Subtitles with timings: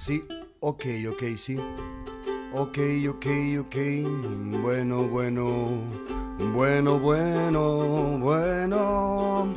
[0.00, 0.24] Sí,
[0.60, 1.58] ok, ok, sí.
[2.54, 3.26] Ok, ok,
[3.60, 3.76] ok.
[4.62, 5.68] Bueno, bueno.
[6.54, 9.52] Bueno, bueno, bueno.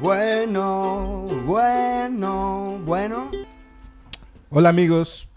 [0.00, 3.30] Bueno, bueno, bueno.
[4.50, 5.28] Hola amigos,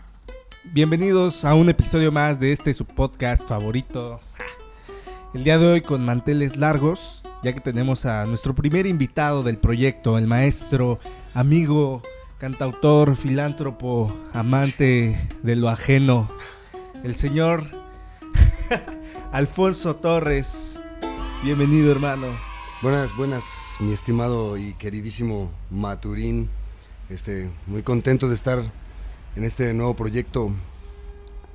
[0.65, 4.19] bienvenidos a un episodio más de este su podcast favorito.
[5.33, 9.57] El día de hoy con manteles largos, ya que tenemos a nuestro primer invitado del
[9.57, 10.99] proyecto, el maestro,
[11.33, 12.03] amigo,
[12.37, 16.29] cantautor, filántropo, amante de lo ajeno,
[17.03, 17.63] el señor
[19.31, 20.81] Alfonso Torres.
[21.43, 22.27] Bienvenido hermano.
[22.83, 26.49] Buenas, buenas, mi estimado y queridísimo Maturín.
[27.09, 28.61] Este, muy contento de estar
[29.35, 30.51] en este nuevo proyecto.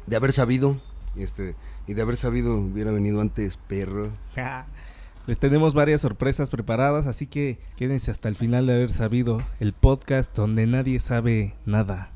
[0.06, 0.80] De haber sabido,
[1.14, 1.54] este,
[1.86, 4.10] y de haber sabido hubiera venido antes, perro.
[5.24, 9.72] Les tenemos varias sorpresas preparadas, así que quédense hasta el final de haber sabido el
[9.72, 12.10] podcast donde nadie sabe nada.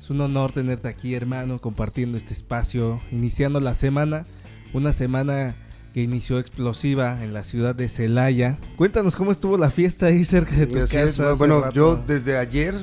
[0.00, 4.24] Es un honor tenerte aquí, hermano, compartiendo este espacio, iniciando la semana,
[4.72, 5.56] una semana
[5.92, 8.58] que inició explosiva en la ciudad de Celaya.
[8.76, 11.08] Cuéntanos cómo estuvo la fiesta ahí cerca de tu Así casa.
[11.08, 11.72] es, hace bueno, rato.
[11.74, 12.74] yo desde ayer,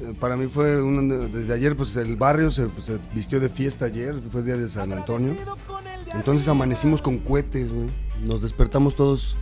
[0.00, 3.48] eh, para mí fue un, desde ayer, pues el barrio se, pues, se vistió de
[3.48, 5.34] fiesta ayer, fue día de San Antonio.
[6.14, 7.88] Entonces amanecimos con cohetes, güey.
[8.24, 9.36] Nos despertamos todos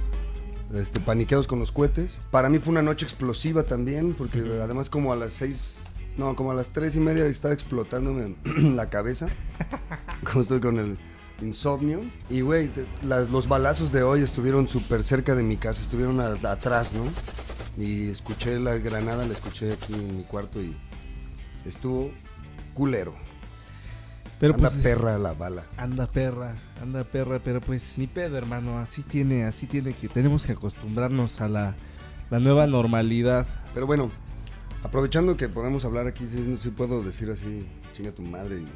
[0.74, 2.19] este, paniqueados con los cohetes.
[2.30, 5.82] Para mí fue una noche explosiva también, porque además como a las seis,
[6.16, 8.34] no, como a las tres y media estaba explotándome
[8.74, 9.28] la cabeza.
[10.24, 10.98] como estoy con el
[11.42, 12.03] insomnio.
[12.31, 12.70] Y, güey,
[13.03, 17.05] los balazos de hoy estuvieron súper cerca de mi casa, estuvieron a- atrás, ¿no?
[17.83, 20.75] Y escuché la granada, la escuché aquí en mi cuarto y
[21.67, 22.11] estuvo
[22.75, 23.15] culero.
[24.39, 25.65] Pero Anda pues, perra la bala.
[25.78, 28.78] Anda perra, anda perra, pero pues ni pedo, hermano.
[28.78, 31.75] Así tiene, así tiene que tenemos que acostumbrarnos a la,
[32.31, 33.47] la nueva normalidad.
[33.72, 34.10] Pero bueno,
[34.83, 38.56] aprovechando que podemos hablar aquí, sí puedo decir así, chinga tu madre.
[38.60, 38.66] Y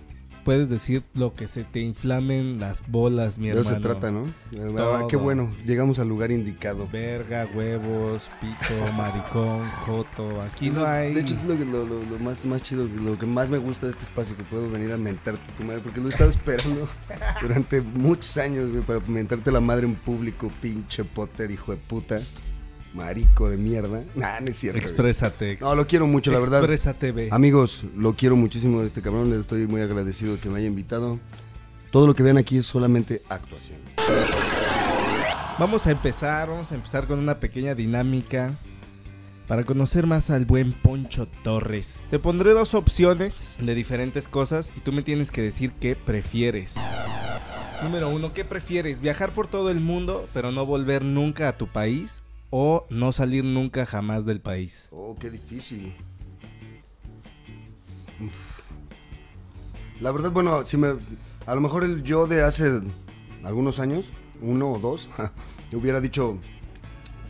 [0.45, 3.77] Puedes decir lo que se te inflamen las bolas, mi de eso hermano.
[3.77, 4.27] se trata, ¿no?
[4.27, 5.09] Ah, Todo.
[5.09, 6.89] qué bueno, llegamos al lugar indicado.
[6.91, 10.41] Verga, huevos, pito, maricón, joto.
[10.43, 11.15] Aquí no hay.
[11.15, 13.59] De hecho, es lo, que- lo- lo- lo más, más chido, lo que más me
[13.59, 16.31] gusta de este espacio, que puedo venir a mentarte tu madre, porque lo he estado
[16.31, 16.89] esperando
[17.43, 22.21] durante muchos años, güey, para mentarte la madre en público, pinche Potter, hijo de puta,
[22.95, 24.03] marico de mierda.
[24.15, 24.79] Nah, no es cierto.
[24.79, 25.59] Exprésate.
[25.61, 26.61] No, lo quiero mucho, la verdad.
[26.61, 27.29] Exprésate, ve.
[27.31, 31.19] Amigos, lo quiero muchísimo este cabrón, le estoy muy agradecido de que me haya invitado.
[31.91, 33.79] Todo lo que vean aquí es solamente actuación.
[35.59, 38.57] Vamos a empezar, vamos a empezar con una pequeña dinámica
[39.47, 42.05] para conocer más al buen Poncho Torres.
[42.09, 46.77] Te pondré dos opciones de diferentes cosas y tú me tienes que decir qué prefieres.
[47.83, 49.01] Número uno, ¿qué prefieres?
[49.01, 52.23] ¿Viajar por todo el mundo pero no volver nunca a tu país?
[52.51, 54.89] ¿O no salir nunca jamás del país?
[54.91, 55.95] Oh, qué difícil.
[58.21, 58.61] Uf.
[60.01, 60.95] La verdad, bueno, si me,
[61.47, 62.81] a lo mejor el yo de hace
[63.45, 64.07] algunos años,
[64.41, 65.09] uno o dos,
[65.71, 66.39] yo hubiera dicho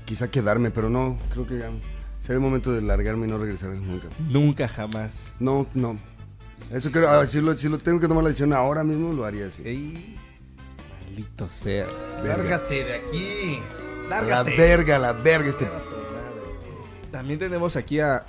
[0.06, 1.70] quizá quedarme, pero no, creo que ya
[2.20, 4.08] será el momento de largarme y no regresar nunca.
[4.28, 5.32] Nunca jamás.
[5.38, 5.98] No, no.
[6.70, 9.24] Eso creo, ah, si, lo, si lo tengo que tomar la decisión ahora mismo, lo
[9.24, 9.62] haría así.
[9.64, 10.16] Ey,
[11.04, 11.86] maldito sea.
[12.22, 12.36] Verga.
[12.36, 13.58] Lárgate de aquí.
[14.10, 15.68] La verga, la verga este.
[17.12, 18.24] También tenemos aquí a.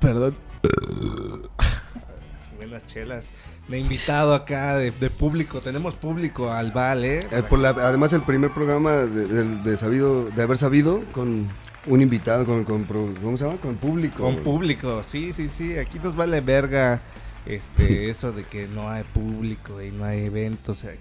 [0.00, 0.34] Perdón.
[2.56, 3.30] Buenas chelas.
[3.68, 5.60] De invitado acá, de, de público.
[5.60, 7.26] Tenemos público al Val, ¿eh?
[7.30, 11.46] Eh, por la- además el primer programa de, de- de sabido, de haber sabido con
[11.86, 13.58] un invitado, con, con ¿cómo se llama?
[13.58, 14.22] Con público.
[14.22, 15.76] Con público, sí, sí, sí.
[15.78, 17.00] Aquí nos vale verga
[17.44, 20.84] este eso de que no hay público y no hay eventos.
[20.84, 20.98] Aquí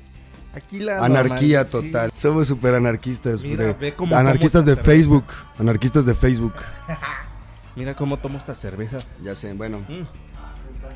[0.80, 1.92] la Anarquía normal- sí.
[1.92, 2.12] total.
[2.14, 3.42] Somos súper anarquistas.
[3.44, 4.92] Mira, de- ve cómo anarquistas de cerveza.
[4.92, 5.26] Facebook.
[5.60, 6.54] Anarquistas de Facebook.
[7.76, 8.98] Mira cómo tomo esta cerveza.
[9.24, 9.80] Ya sé, bueno.
[9.88, 10.08] Mm.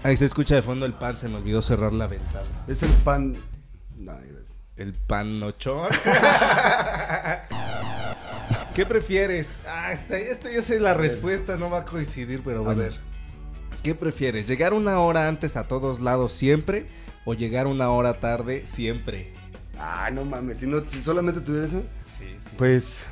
[0.03, 2.45] Ahí se escucha de fondo el pan, se me olvidó cerrar la ventana.
[2.67, 3.35] Es el pan.
[3.97, 4.13] No.
[4.77, 5.89] El panochón.
[8.73, 9.59] ¿Qué prefieres?
[9.67, 12.79] Ah, esta, esta yo sé la respuesta, no va a coincidir, pero A bueno.
[12.81, 12.93] ver.
[13.83, 14.47] ¿Qué prefieres?
[14.47, 16.87] ¿Llegar una hora antes a todos lados siempre
[17.25, 19.33] o llegar una hora tarde siempre?
[19.79, 20.57] Ah, no mames.
[20.59, 22.49] Si, no, si solamente tuviera eso, Sí, sí.
[22.57, 23.05] pues.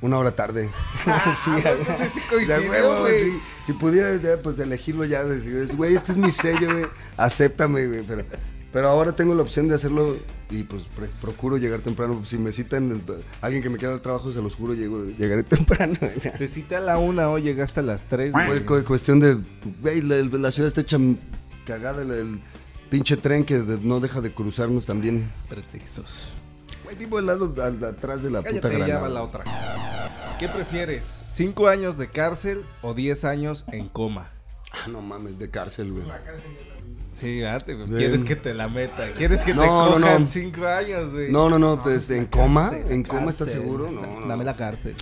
[0.00, 0.68] Una hora tarde.
[1.44, 1.50] sí,
[1.86, 3.18] pues sí, coincidió, huevo, güey.
[3.30, 3.40] sí.
[3.62, 5.24] Si pudiera, ya, pues elegirlo ya.
[5.24, 6.84] Decir, güey, este es mi sello, güey.
[7.16, 8.02] Acéptame, güey.
[8.06, 8.24] Pero,
[8.70, 10.16] pero ahora tengo la opción de hacerlo
[10.50, 10.82] y pues
[11.22, 12.22] procuro llegar temprano.
[12.26, 13.00] Si me citan
[13.40, 15.96] alguien que me quiera dar trabajo, se los juro, llego, llegaré temprano.
[16.38, 18.32] Te cité a la una o llegaste a las tres.
[18.32, 18.64] Güey, güey.
[18.64, 19.38] cu- cuestión de,
[19.80, 20.98] güey, la, la ciudad está hecha
[21.66, 22.40] cagada, el, el
[22.94, 25.28] pinche tren que de- no deja de cruzarnos también.
[25.48, 26.28] Pretextos.
[26.84, 29.08] Güey, vivo al lado, al- atrás de la puta Cállate, ya va granada.
[29.08, 29.44] la otra.
[30.38, 31.24] ¿Qué prefieres?
[31.28, 34.30] ¿Cinco años de cárcel o diez años en coma?
[34.70, 36.04] Ah, no mames, de cárcel, güey.
[37.14, 37.76] Sí, date.
[37.86, 39.08] Quieres que te la meta.
[39.16, 39.66] Quieres que te No,
[39.96, 40.26] cojan no.
[40.28, 41.32] cinco años, güey.
[41.32, 42.70] No, no, no, pues, ¿en coma?
[42.70, 43.90] Cárcel, ¿En coma estás seguro?
[43.90, 44.26] No, no.
[44.28, 44.94] Dame la cárcel.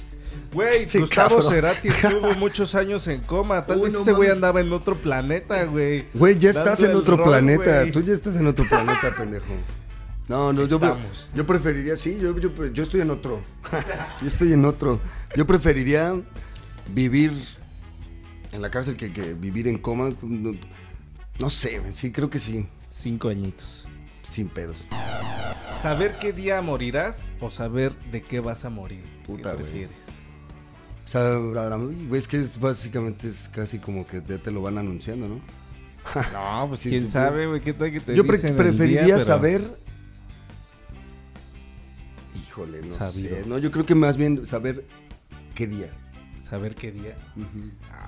[0.52, 1.52] Güey, Este Gustavo cabrón.
[1.52, 3.64] Cerati estuvo muchos años en coma.
[3.66, 6.04] Tal Uy, vez no ese güey andaba en otro planeta, güey.
[6.14, 7.80] Güey, ya estás en otro rol, planeta.
[7.80, 7.92] güey.
[7.92, 9.46] Tú ya estás en otro planeta, pendejo.
[10.28, 10.78] No, no, yo,
[11.34, 13.40] yo preferiría, sí, yo, yo, yo estoy en otro.
[14.20, 15.00] yo estoy en otro.
[15.36, 16.14] Yo preferiría
[16.94, 17.32] vivir
[18.52, 20.12] en la cárcel que, que vivir en coma.
[20.22, 20.54] No,
[21.40, 22.66] no sé, sí, creo que sí.
[22.86, 23.86] Cinco añitos.
[24.28, 24.76] Sin pedos.
[25.80, 29.02] ¿Saber qué día morirás o saber de qué vas a morir?
[29.26, 29.88] Puta, ¿Qué güey.
[31.04, 31.38] O sea,
[32.14, 35.40] es que es, básicamente es casi como que ya te lo van anunciando, ¿no?
[36.32, 37.60] No, pues quién sabe, güey.
[37.60, 39.78] ¿Qué tal que te Yo pre- día, preferiría pero- saber.
[42.46, 43.36] Híjole, no Sabido.
[43.36, 43.44] sé.
[43.46, 44.84] No, yo creo que más bien saber
[45.54, 45.90] qué día.
[46.40, 47.16] Saber qué día.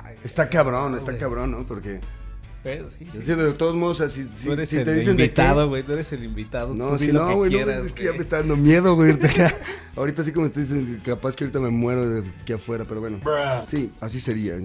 [0.02, 1.66] Ay, Está cabrón, está cabrón, ¿no?
[1.66, 2.00] Porque.
[2.64, 3.18] Pero sí, sí.
[3.18, 5.82] de todos modos, así, si, Tú eres si el te dicen invitado, güey.
[5.82, 6.72] Tú eres el invitado.
[6.74, 9.18] No, tú si no, güey, no, es que ya me está dando miedo, güey.
[9.94, 13.20] Ahorita, sí como estoy diciendo, capaz que ahorita me muero de aquí afuera, pero bueno.
[13.66, 14.56] Sí, así sería.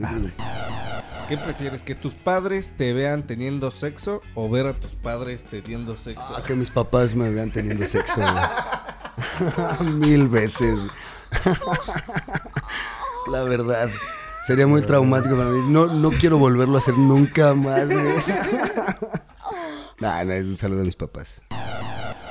[1.27, 1.83] ¿Qué prefieres?
[1.83, 6.33] ¿Que tus padres te vean teniendo sexo o ver a tus padres teniendo sexo?
[6.37, 9.91] Ah, que mis papás me vean teniendo sexo, güey.
[9.91, 10.79] Mil veces.
[13.31, 13.89] La verdad.
[14.49, 15.71] Sería muy traumático para mí.
[15.71, 17.99] No, no quiero volverlo a hacer nunca más, güey.
[19.99, 21.43] Nah, no, es un saludo a mis papás.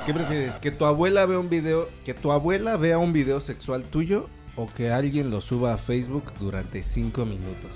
[0.05, 0.55] ¿Qué prefieres?
[0.55, 4.27] ¿Que tu abuela vea un video, que tu abuela vea un video sexual tuyo
[4.57, 7.71] o que alguien lo suba a Facebook durante cinco minutos?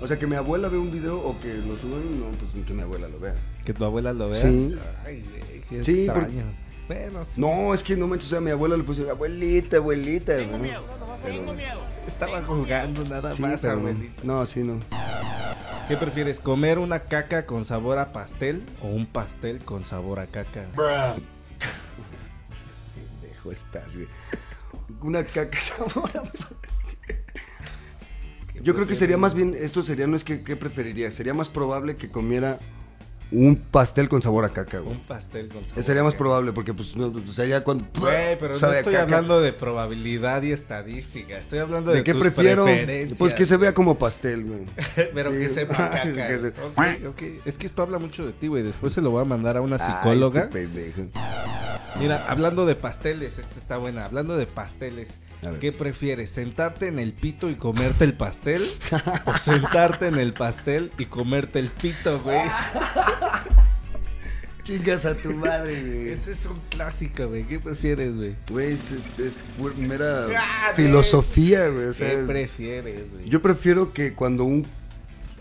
[0.00, 2.74] O sea, que mi abuela vea un video o que lo suban, no, pues que
[2.74, 3.34] mi abuela lo vea.
[3.64, 4.36] Que tu abuela lo vea.
[4.36, 4.72] Sí.
[5.04, 6.44] Ay, güey, qué Sí, extraño.
[6.88, 7.40] Bueno, sí.
[7.40, 10.36] No, es que no manches, o sea, mi abuela le puso, abuelita, abuelita.
[10.36, 10.58] Tengo
[12.06, 13.80] Estaba jugando nada Sí, más, pero no.
[13.80, 14.20] abuelita.
[14.22, 14.80] No, sí, no.
[15.88, 16.40] ¿Qué prefieres?
[16.40, 20.64] ¿Comer una caca con sabor a pastel o un pastel con sabor a caca?
[22.94, 24.08] Pendejo estás, güey.
[25.02, 26.58] Una caca sabor a pastel.
[28.62, 31.10] Yo creo que sería más bien, esto sería, no es que, ¿qué preferiría?
[31.10, 32.58] Sería más probable que comiera
[33.34, 34.96] un pastel con sabor a caca, güey.
[34.96, 37.84] Un pastel con sabor Sería más probable, porque pues, no, o sea, ya cuando...
[37.98, 41.38] Güey, pero no estoy hablando de probabilidad y estadística.
[41.38, 42.66] Estoy hablando de, ¿De qué tus prefiero?
[43.18, 44.60] Pues que se vea como pastel, güey.
[45.14, 45.38] Pero Sí.
[45.38, 46.02] que sepa caca.
[46.28, 47.22] Que se- Ok, ok.
[47.44, 48.62] Es que esto habla mucho de ti, güey.
[48.62, 50.42] Después se lo voy a mandar a una Ay, psicóloga.
[50.42, 51.02] este pendejo.
[51.98, 54.04] Mira, hablando de pasteles, esta está buena.
[54.04, 55.20] Hablando de pasteles.
[55.60, 56.30] ¿qué prefieres?
[56.30, 58.62] ¿Sentarte en el pito y comerte el pastel?
[59.26, 62.40] ¿O sentarte en el pastel y comerte el pito, güey?
[64.62, 66.08] Chingas a tu madre, güey.
[66.08, 67.44] Ese es un clásico, güey.
[67.44, 68.34] ¿Qué prefieres, güey?
[68.48, 71.86] Güey, es, es, es pura- mera Ah, filosofía, güey.
[71.86, 73.28] O sea, ¿Qué prefieres, güey?
[73.28, 74.66] yo prefiero que cuando un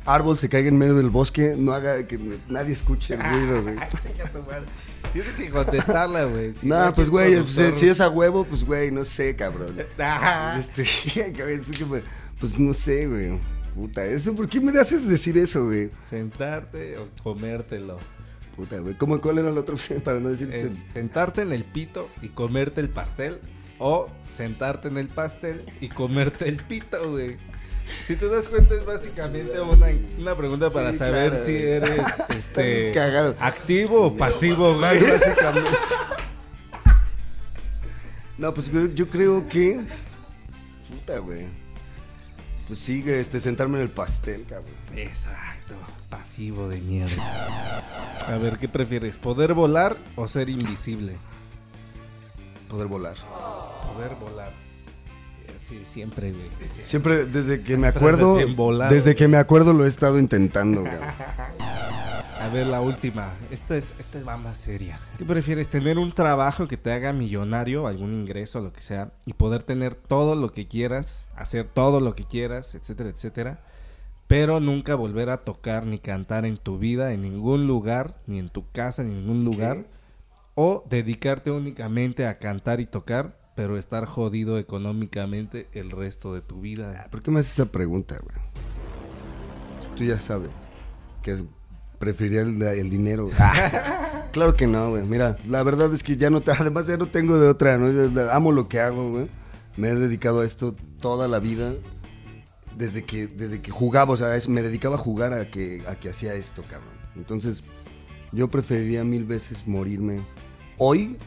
[0.05, 3.75] árbol se caiga en medio del bosque, no haga que nadie escuche el ruido, güey.
[4.01, 4.65] Chinga tu madre.
[5.11, 6.53] Tienes que contestarla, güey.
[6.53, 9.77] Si No, no, pues güey, pues, si es a huevo, pues güey, no sé, cabrón.
[9.99, 10.55] Ah.
[10.59, 10.83] Este,
[11.87, 12.03] pues,
[12.39, 13.39] pues no sé, güey.
[13.75, 15.89] Puta, eso, ¿por qué me haces decir eso, güey?
[16.01, 17.97] Sentarte o comértelo.
[18.55, 18.95] Puta, güey.
[18.95, 22.29] ¿Cómo, ¿Cuál era la otra opción para no decir Es sentarte en el pito y
[22.29, 23.39] comerte el pastel.
[23.79, 27.37] O sentarte en el pastel y comerte el pito, güey.
[28.07, 29.87] Si te das cuenta, es básicamente una,
[30.17, 33.35] una pregunta para Sí, saber claro, si eres este, cagado.
[33.39, 35.01] activo o pasivo, güey.
[35.11, 35.69] básicamente.
[38.37, 39.81] No, pues yo, yo creo que.
[40.89, 41.45] Puta, güey.
[42.67, 44.73] Pues sigue, este, sentarme en el pastel, cabrón.
[44.95, 45.75] Exacto,
[46.09, 47.81] pasivo de mierda.
[48.25, 49.17] A ver, ¿qué prefieres?
[49.17, 51.15] ¿Poder volar o ser invisible?
[52.69, 53.17] Poder volar.
[53.93, 54.51] Poder volar.
[55.63, 56.49] Sí, siempre, güey.
[56.83, 58.35] Siempre, desde que me acuerdo.
[58.35, 58.93] Desde volado.
[58.93, 60.83] Desde que me acuerdo lo he estado intentando.
[62.41, 63.31] A ver, la última.
[63.49, 64.99] Esta es, esta va más seria.
[65.17, 65.69] ¿Qué prefieres?
[65.69, 69.95] ¿Tener un trabajo que te haga millonario, algún ingreso, lo que sea, y poder tener
[69.95, 73.61] todo lo que quieras, hacer todo lo que quieras, etcétera, etcétera,
[74.27, 78.49] pero nunca volver a tocar ni cantar en tu vida, en ningún lugar, ni en
[78.49, 79.85] tu casa, en ningún lugar?
[80.55, 86.61] O dedicarte únicamente a cantar y tocar, pero estar jodido económicamente el resto de tu
[86.61, 87.07] vida.
[87.11, 88.35] ¿Por qué me haces esa pregunta, güey?
[89.95, 90.49] Tú ya sabes
[91.21, 91.43] que
[91.99, 93.29] preferiría el, el dinero.
[93.39, 95.03] Ah, claro que no, güey.
[95.03, 97.91] Mira, la verdad es que ya no, te- además ya no tengo de otra, ¿no?
[97.91, 99.27] Yo amo lo que hago, güey.
[99.77, 101.73] Me he dedicado a esto toda la vida.
[102.75, 105.95] Desde que, desde que jugaba, o sea, es- me dedicaba a jugar a que, a
[105.95, 106.89] que hacía esto, cabrón.
[107.15, 107.63] Entonces,
[108.31, 110.19] Yo preferiría mil veces morirme
[110.79, 111.17] hoy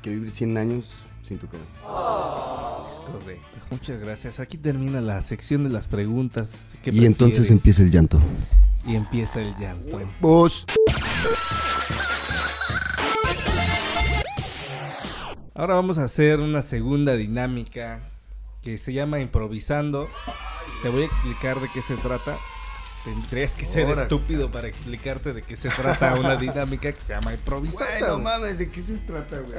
[0.00, 0.94] que vivir 100 años
[1.26, 1.64] sin tu cara.
[2.88, 3.58] Es correcto.
[3.70, 4.38] Muchas gracias.
[4.38, 6.76] Aquí termina la sección de las preguntas.
[6.82, 8.20] ¿Qué Y entonces empieza el llanto.
[8.86, 10.00] Y empieza el llanto.
[10.20, 10.64] Vos.
[15.54, 18.10] Ahora vamos a hacer una segunda dinámica
[18.62, 20.08] que se llama improvisando.
[20.82, 22.36] Te voy a explicar de qué se trata.
[23.06, 24.02] Tendrías que ser Ahora.
[24.02, 28.18] estúpido para explicarte de qué se trata una dinámica que se llama improvisando.
[28.18, 29.56] mames, ¿de qué se trata, güey?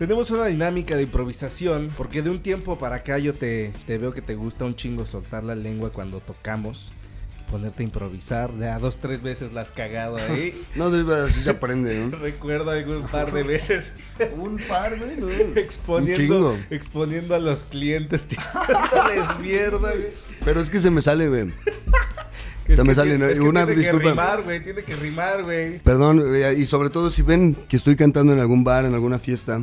[0.00, 4.12] Tenemos una dinámica de improvisación porque de un tiempo para acá yo te, te veo
[4.12, 6.90] que te gusta un chingo soltar la lengua cuando tocamos,
[7.48, 10.60] ponerte a improvisar, de a dos, tres veces la has cagado ahí.
[10.74, 12.16] No, así se aprende, ¿no?
[12.18, 13.92] Recuerdo algún par de veces
[14.36, 15.28] Un par, güey, ¿no?
[15.54, 20.08] exponiendo, exponiendo a los clientes, tirándoles mierda, güey.
[20.44, 21.52] Pero es que se me sale, güey.
[22.70, 23.30] Es Se me que sale, tiene- ¿no?
[23.32, 24.02] es que Una tiene disculpa.
[24.04, 25.78] que rimar, güey, tiene que rimar, güey.
[25.80, 29.18] Perdón, eh, y sobre todo si ven que estoy cantando en algún bar, en alguna
[29.18, 29.60] fiesta,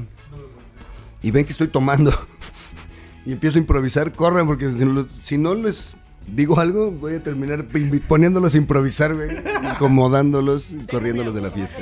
[1.23, 2.11] y ven que estoy tomando,
[3.25, 5.95] y empiezo a improvisar, corran, porque si no, si no les
[6.27, 7.65] digo algo, voy a terminar
[8.07, 9.29] poniéndolos a improvisar, güey,
[9.73, 11.77] incomodándolos, y corriéndolos de la fiesta.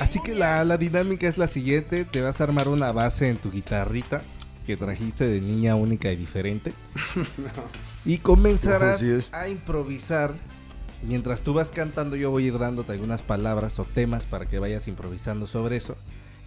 [0.00, 3.36] Así que la, la dinámica es la siguiente, te vas a armar una base en
[3.36, 4.22] tu guitarrita
[4.66, 6.72] que trajiste de niña única y diferente.
[8.04, 10.34] Y comenzarás a improvisar.
[11.02, 14.58] Mientras tú vas cantando, yo voy a ir dándote algunas palabras o temas para que
[14.58, 15.96] vayas improvisando sobre eso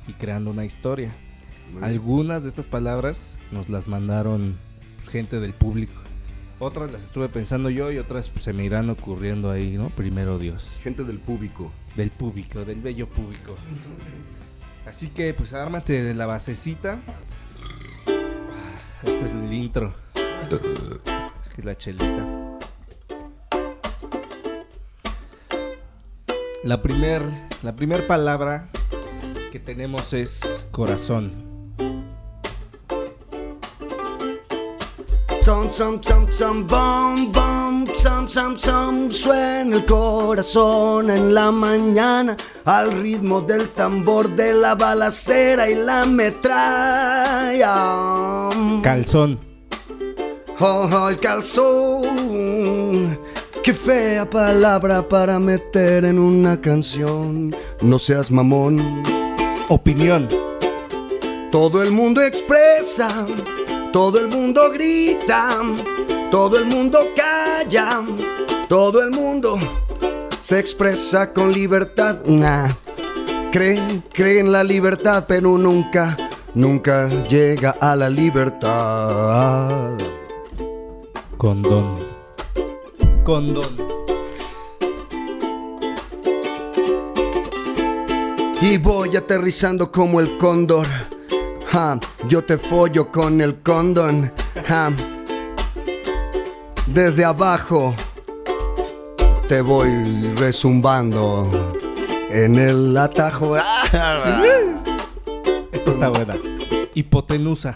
[0.08, 1.12] y creando una historia.
[1.82, 4.58] Algunas de estas palabras nos las mandaron
[4.98, 5.94] pues, gente del público.
[6.60, 9.90] Otras las estuve pensando yo y otras pues, se me irán ocurriendo ahí, ¿no?
[9.90, 10.68] Primero Dios.
[10.82, 11.72] Gente del público.
[11.96, 13.56] Del público, del bello público.
[14.88, 17.00] Así que pues ármate de la basecita.
[17.06, 18.14] Ah,
[19.04, 19.94] Ese es el intro.
[21.58, 22.28] Que es la chelita.
[26.64, 27.24] La primer,
[27.64, 28.70] la primer palabra
[29.52, 31.32] que tenemos es corazón.
[35.42, 42.38] Som, som, som, som, bom, bom, som, som, som, suena el corazón en la mañana
[42.66, 47.72] al ritmo del tambor de la balacera y la metralla.
[48.84, 49.47] Calzón.
[50.60, 52.08] Oh, oh, el calzón.
[53.64, 57.56] Qué fea palabra para meter en una canción.
[57.82, 59.04] No seas mamón.
[59.70, 60.28] Opinión.
[61.52, 63.08] Todo el mundo expresa,
[63.94, 65.60] todo el mundo grita,
[66.32, 68.04] todo el mundo calla,
[68.68, 69.58] todo el mundo
[70.42, 72.20] se expresa con libertad.
[72.26, 72.70] Nah.
[73.52, 76.18] Cree, cree en la libertad, pero nunca,
[76.54, 79.98] nunca llega a la libertad.
[81.38, 81.94] Condón.
[83.24, 83.78] Condón.
[88.60, 90.88] Y voy aterrizando como el cóndor.
[91.68, 94.34] Ja, yo te follo con el condón.
[94.66, 94.92] Ja.
[96.88, 97.94] Desde abajo
[99.48, 101.52] te voy rezumbando
[102.32, 103.58] en el atajo.
[105.72, 106.34] Esta está buena.
[106.96, 107.76] Hipotenusa.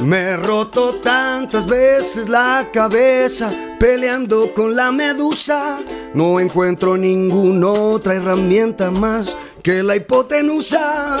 [0.00, 5.78] Me he roto tantas veces la cabeza peleando con la medusa.
[6.14, 11.18] No encuentro ninguna otra herramienta más que la hipotenusa.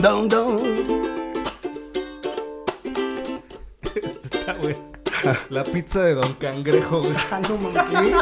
[0.00, 0.62] Down, down.
[3.94, 4.56] Esta está.
[5.50, 7.14] La pizza de Don Cangrejo, güey.
[7.30, 8.12] Ah, no mames.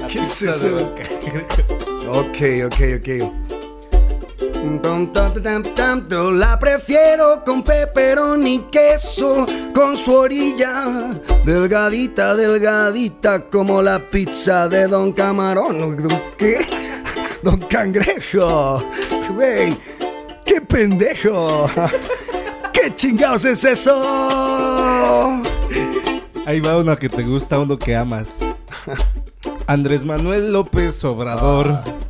[0.00, 0.66] La ¿Qué es eso?
[0.66, 2.20] de Don Cangrejo.
[2.20, 3.45] Ok, ok, ok.
[6.32, 11.12] La prefiero con peperón y queso, con su orilla
[11.44, 15.96] delgadita, delgadita, como la pizza de Don Camarón.
[16.36, 16.66] ¿Qué?
[17.42, 18.82] Don Cangrejo.
[19.34, 19.76] Güey,
[20.44, 21.68] qué pendejo.
[22.72, 24.00] ¿Qué chingados es eso?
[26.44, 28.40] Ahí va uno que te gusta, uno que amas.
[29.66, 32.05] Andrés Manuel López Obrador.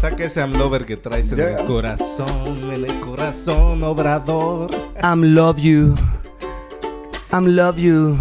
[0.00, 4.70] Saca ese amlover que traes en el corazón, en el corazón, Obrador.
[5.02, 5.94] I'm love you.
[7.30, 8.18] I'm love you.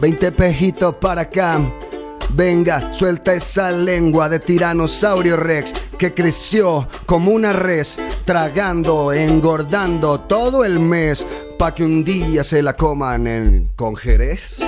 [0.00, 1.58] 20 pejitos para acá.
[2.30, 10.64] Venga, suelta esa lengua de tiranosaurio rex que creció como una res, tragando, engordando todo
[10.64, 11.26] el mes,
[11.58, 14.60] pa' que un día se la coman en, con Jerez.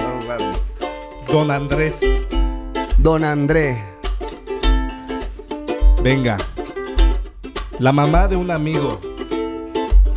[1.30, 2.00] Don Andrés.
[2.98, 3.80] Don André,
[6.02, 6.36] Venga.
[7.78, 9.00] La mamá de un amigo.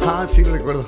[0.02, 0.86] ah, sí recuerdo.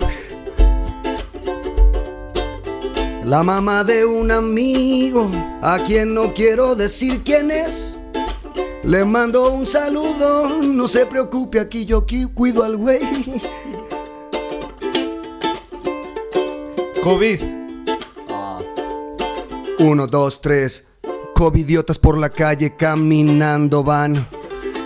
[3.23, 5.29] La mamá de un amigo,
[5.61, 7.95] a quien no quiero decir quién es.
[8.83, 12.99] Le mando un saludo, no se preocupe, aquí yo aquí cuido al güey.
[17.01, 17.39] COVID.
[19.79, 20.85] Uno, dos, tres.
[21.33, 24.27] Covidiotas por la calle caminando van.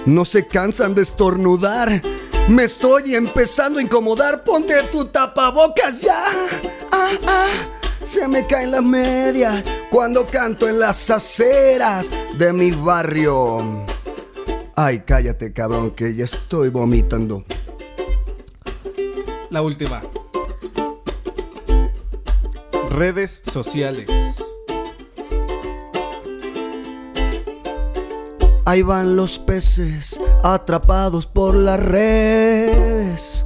[0.07, 2.01] No se cansan de estornudar.
[2.47, 4.45] Me estoy empezando a incomodar.
[4.45, 6.23] Ponte tu tapabocas ya.
[6.93, 7.49] Ah, ah.
[8.01, 13.85] Se me caen las medias cuando canto en las aceras de mi barrio.
[14.77, 17.43] Ay, cállate, cabrón, que ya estoy vomitando.
[19.49, 20.03] La última.
[22.89, 24.09] Redes sociales.
[28.67, 33.45] Ahí van los peces atrapados por las redes.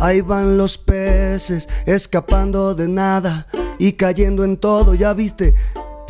[0.00, 3.46] Ahí van los peces escapando de nada
[3.78, 4.94] y cayendo en todo.
[4.94, 5.54] Ya viste,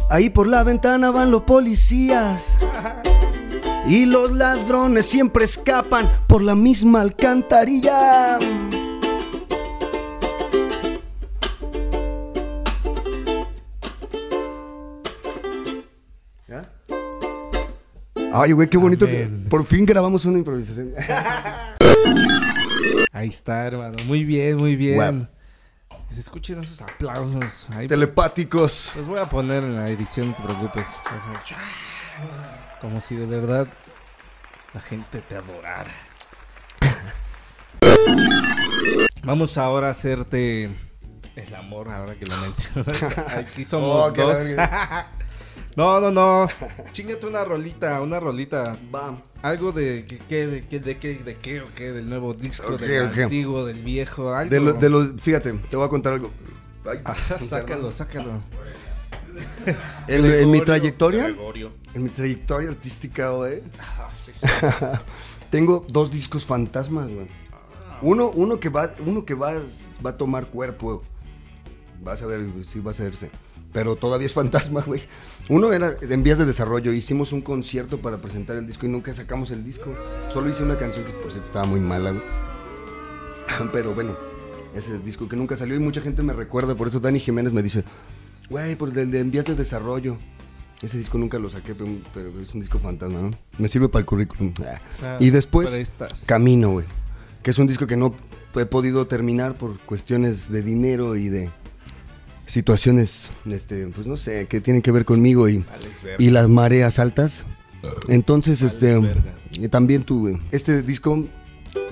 [0.09, 2.55] ahí por la ventana van los policías.
[3.87, 8.39] Y los ladrones siempre escapan por la misma alcantarilla.
[18.41, 19.07] Ay, güey, qué bonito.
[19.07, 20.93] que- por fin grabamos una improvisación.
[23.13, 23.97] Ahí está, hermano.
[24.07, 25.29] Muy bien, muy bien.
[26.11, 27.67] Se escuchen esos aplausos.
[27.77, 28.93] Ahí Telepáticos.
[28.97, 30.87] los voy a poner en la edición, no te preocupes.
[32.81, 33.67] Como si de verdad
[34.73, 35.91] la gente te adorara.
[39.25, 40.71] Vamos ahora a hacerte
[41.37, 43.03] el amor, ahora que lo mencionas.
[43.37, 44.39] Aquí somos Oh, dos.
[45.79, 46.49] No, no, no.
[46.93, 48.77] Chingate una rolita, una rolita.
[48.95, 49.17] Va.
[49.43, 53.07] Algo de que- de que, de qué, de qué o qué, del nuevo disco, del
[53.07, 54.51] antiguo, del viejo, algo.
[54.51, 56.31] De, lo- de los, fíjate, te voy a contar algo.
[56.91, 58.43] Ay, Ajá, sácalo, sácalo.
[60.09, 61.73] En, en mi Gregorio, trayectoria, Gregorio.
[61.95, 64.33] en mi trayectoria artística, güey, Ah, sí.
[65.51, 67.27] tengo dos discos fantasmas, güey.
[68.03, 69.53] Uno, uno que va, uno que va,
[70.05, 71.03] va a tomar cuerpo.
[72.03, 73.31] Vas a ver si va a hacerse.
[73.73, 75.03] Pero todavía es fantasma, güey.
[75.49, 76.93] Uno era en vías de desarrollo.
[76.93, 79.95] Hicimos un concierto para presentar el disco y nunca sacamos el disco.
[80.33, 82.23] Solo hice una canción que por cierto estaba muy mala, güey.
[83.73, 84.17] Pero bueno,
[84.75, 86.75] ese disco que nunca salió y mucha gente me recuerda.
[86.75, 87.85] Por eso Dani Jiménez me dice,
[88.49, 90.17] güey, por el de en vías de desarrollo.
[90.81, 93.31] Ese disco nunca lo saqué, pero, pero es un disco fantasma, ¿no?
[93.59, 94.55] Me sirve para el currículum.
[94.65, 94.81] Ah.
[95.03, 95.77] Ah, y después.
[96.27, 96.87] Camino, güey.
[97.43, 98.15] Que es un disco que no
[98.55, 101.51] he podido terminar por cuestiones de dinero y de
[102.49, 105.65] situaciones, este, pues no sé, que tienen que ver conmigo y,
[106.19, 107.45] y las mareas altas.
[108.09, 109.01] Entonces, este,
[109.71, 110.41] también tuve.
[110.51, 111.27] Este disco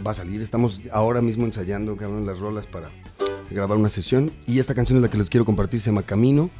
[0.04, 2.88] va a salir, estamos ahora mismo ensayando de las rolas para
[3.50, 4.32] grabar una sesión.
[4.46, 6.50] Y esta canción es la que les quiero compartir, se llama Camino.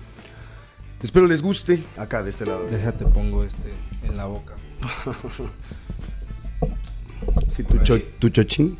[1.03, 1.83] Espero les guste.
[1.97, 2.67] Acá, de este lado.
[2.71, 3.73] Déjate pongo este
[4.05, 4.55] en la boca.
[7.49, 8.77] Sí, tu, cho- tu chochín.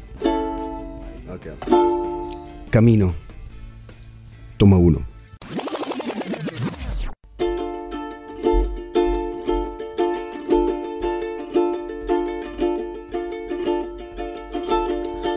[2.71, 3.15] Camino.
[4.57, 5.05] Toma uno.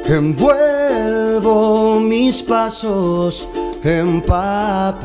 [0.05, 3.47] Envuelvo mis pasos
[3.83, 5.01] en papel.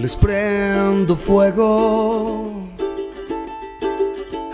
[0.00, 2.52] Les prendo fuego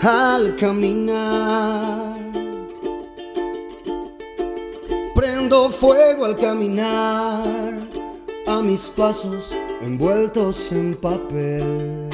[0.01, 1.98] al caminar.
[5.49, 7.73] Fuego al caminar
[8.45, 12.07] a mis pasos envueltos en papel.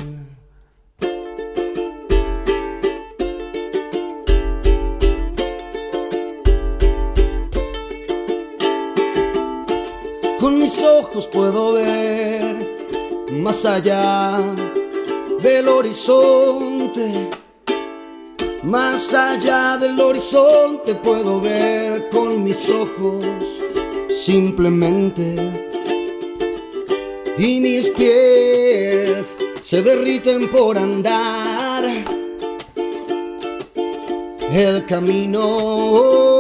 [10.40, 12.56] Con mis ojos puedo ver
[13.32, 14.40] más allá
[15.42, 17.30] del horizonte.
[18.64, 23.26] Más allá del horizonte puedo ver con mis ojos
[24.10, 25.36] simplemente.
[27.40, 31.84] Y mis pies se derriten por andar
[34.54, 36.35] el camino,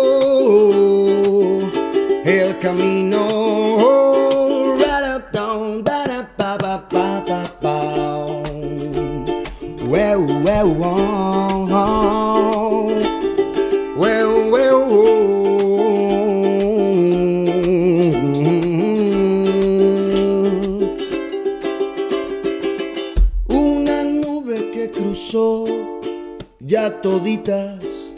[27.38, 28.13] toditas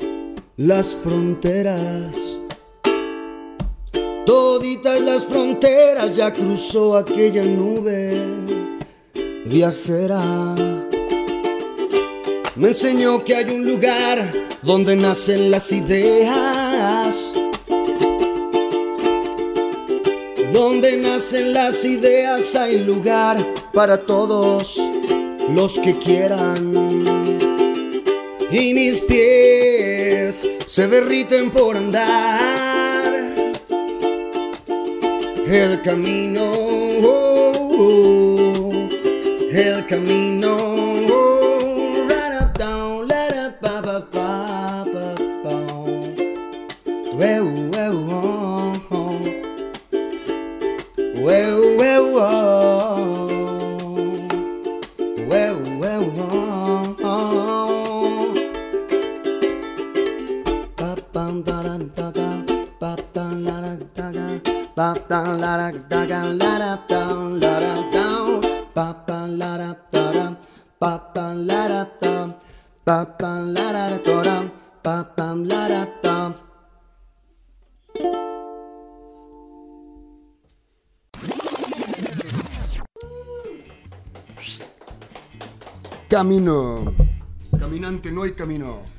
[0.58, 2.38] las fronteras.
[4.25, 8.21] Toditas las fronteras ya cruzó aquella nube
[9.45, 10.21] viajera.
[12.56, 17.34] Me enseñó que hay un lugar donde nacen las ideas.
[20.53, 23.38] Donde nacen las ideas hay lugar
[23.73, 24.80] para todos
[25.49, 26.87] los que quieran.
[28.49, 33.13] Y mis pies se derriten por andar
[35.49, 36.49] el camino,
[37.03, 38.88] oh,
[39.51, 40.37] el camino.
[86.09, 86.93] Camino.
[87.59, 88.96] Caminante, no hay camino.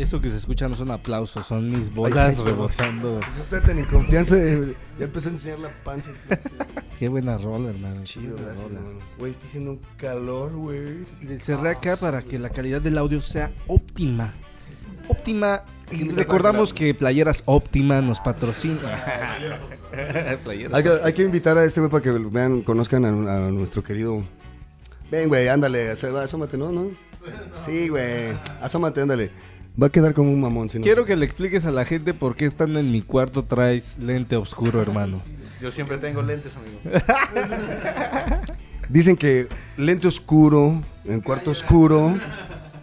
[0.00, 3.20] Eso que se escucha no son aplausos, son mis bolas ay, rebotando.
[3.50, 4.34] Tan en confianza.
[4.38, 6.10] eh, Ya empezó a enseñar la panza.
[6.98, 8.02] Qué buena rola, hermano.
[8.04, 8.78] Chido, gracias, rola.
[8.78, 8.98] hermano.
[9.18, 11.04] Güey, está haciendo un calor, güey.
[11.20, 14.32] Le cerré acá para que la calidad del audio sea óptima.
[15.06, 15.64] Óptima.
[15.90, 18.80] Y recordamos que Playeras Óptima nos patrocina.
[20.44, 23.50] Playeras Hay que, hay que invitar a este güey para que vean, conozcan a, a
[23.50, 24.24] nuestro querido.
[25.10, 26.72] Ven, güey, ándale, asómate, ¿no?
[26.72, 26.90] ¿no?
[27.66, 28.28] Sí, güey,
[28.62, 29.30] asómate, ándale.
[29.80, 30.68] Va a quedar como un mamón.
[30.70, 33.44] Si no- Quiero que le expliques a la gente por qué estando en mi cuarto
[33.44, 35.20] traes lente oscuro, hermano.
[35.60, 36.80] Yo siempre tengo lentes, amigo.
[38.88, 42.14] Dicen que lente oscuro, en cuarto oscuro.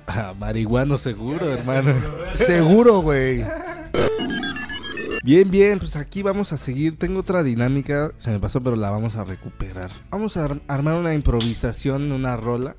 [0.08, 1.94] Ah, marihuano seguro, hermano.
[2.32, 3.44] Seguro, güey.
[5.24, 6.98] Bien, bien, pues aquí vamos a seguir.
[6.98, 9.92] Tengo otra dinámica, se me pasó, pero la vamos a recuperar.
[10.10, 12.78] Vamos a ar- armar una improvisación, una rola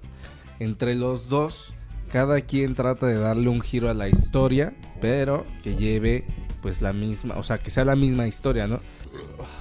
[0.59, 1.75] entre los dos.
[2.11, 6.25] Cada quien trata de darle un giro a la historia, pero que lleve
[6.63, 8.81] pues la misma, o sea, que sea la misma historia, ¿no?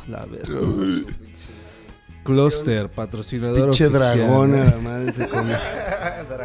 [0.08, 0.50] La verdad.
[2.24, 4.18] Cluster, patrocinador Pinche oficial.
[4.18, 5.56] dragón, a la madre se come.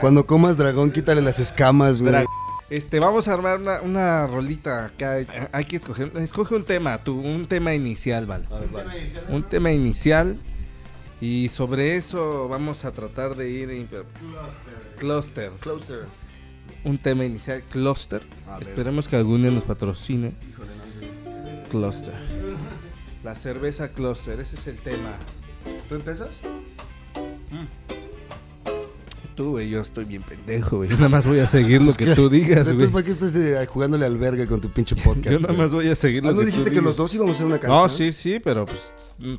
[0.01, 2.13] Cuando comas dragón, quítale las escamas, güey.
[2.15, 2.27] Drag-
[2.71, 5.17] Este, vamos a armar una, una rolita acá.
[5.53, 8.45] Hay que escoger, escoge un tema, tú, un tema inicial, ¿vale?
[9.29, 10.39] Un tema inicial.
[11.23, 13.89] Y sobre eso vamos a tratar de ir en
[14.99, 15.53] cluster.
[15.61, 16.07] Closer.
[16.83, 18.25] Un tema inicial, cluster.
[18.61, 20.33] Esperemos que algún día nos patrocine.
[21.71, 22.13] Cluster.
[23.23, 25.17] La cerveza cluster, ese es el tema.
[25.89, 26.31] ¿Tú empiezas?
[29.35, 30.91] Tú, güey, yo estoy bien pendejo, güey.
[30.91, 32.91] Yo nada más voy a seguir lo que tú digas, Entonces, güey.
[32.91, 35.31] ¿para qué estás eh, jugándole al verga con tu pinche podcast?
[35.31, 35.59] Yo nada güey?
[35.65, 36.85] más voy a seguir Ah, lo ¿No que dijiste tú que digas.
[36.85, 37.83] los dos íbamos a hacer una canción?
[37.83, 38.79] No, sí, sí, pero pues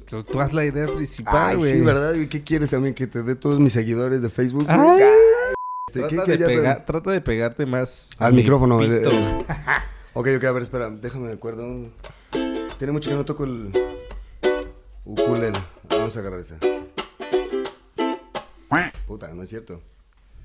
[0.10, 1.72] tú, tú haz la idea principal, güey.
[1.74, 2.16] sí, ¿verdad?
[2.16, 2.96] ¿Y qué quieres también?
[2.96, 4.66] Que te dé todos mis seguidores de Facebook.
[4.68, 5.04] Ay.
[5.88, 8.82] Este, ¿qué- Trata, qué de pegar- trata de pegarte más Al mi micrófono.
[8.82, 9.08] el- el-
[10.16, 11.92] Ok, ok, a ver, espera, déjame de acuerdo.
[12.80, 13.72] Tiene mucho que no toco el
[15.06, 15.52] ukulele.
[15.90, 16.56] Vamos a agarrar esa.
[19.08, 19.82] Puta, no es cierto.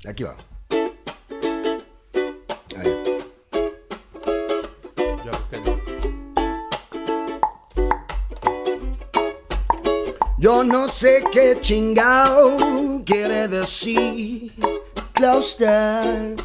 [0.07, 0.37] Aquí va.
[2.77, 3.19] Ahí.
[10.41, 14.53] Yo no sé qué chingao quiere decir
[15.13, 16.37] claustrar.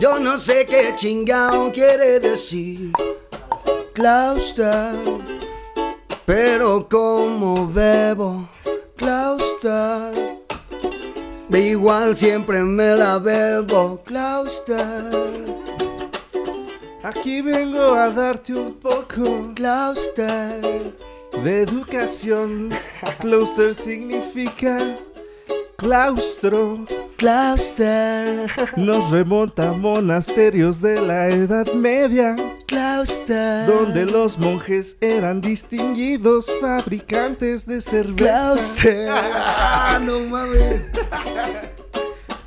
[0.00, 2.90] Yo no sé qué chingao quiere decir
[3.92, 4.96] claustrar.
[6.26, 8.48] Pero como bebo
[8.96, 10.33] claustrar.
[11.56, 15.10] Igual siempre me la bebo claustrar.
[17.02, 20.60] Aquí vengo a darte un poco Claustrar.
[21.42, 22.70] de educación.
[23.20, 24.78] Cluster significa
[25.76, 26.84] claustro.
[27.16, 28.48] Claustrar.
[28.76, 32.34] Nos remonta a monasterios de la Edad Media,
[33.66, 38.14] Donde los monjes eran distinguidos fabricantes de cerveza.
[38.14, 39.30] Claustrar.
[39.34, 40.86] Ah, no mames.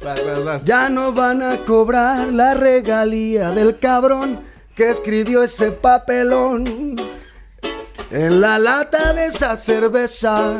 [0.03, 0.65] Vas, vas, vas.
[0.65, 4.39] Ya no van a cobrar la regalía del cabrón
[4.75, 6.95] que escribió ese papelón
[8.11, 10.57] en la lata de esa cerveza.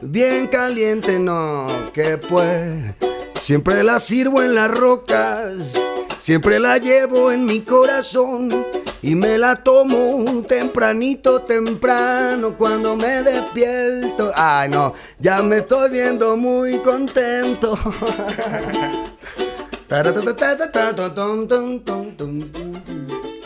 [0.00, 2.94] Bien caliente, no, que pues.
[3.34, 5.74] Siempre la sirvo en las rocas,
[6.18, 8.64] siempre la llevo en mi corazón.
[9.00, 14.32] y me la tomo tempranito, temprano cuando me despierto.
[14.34, 17.78] Ay, no, ya me estoy viendo muy contento.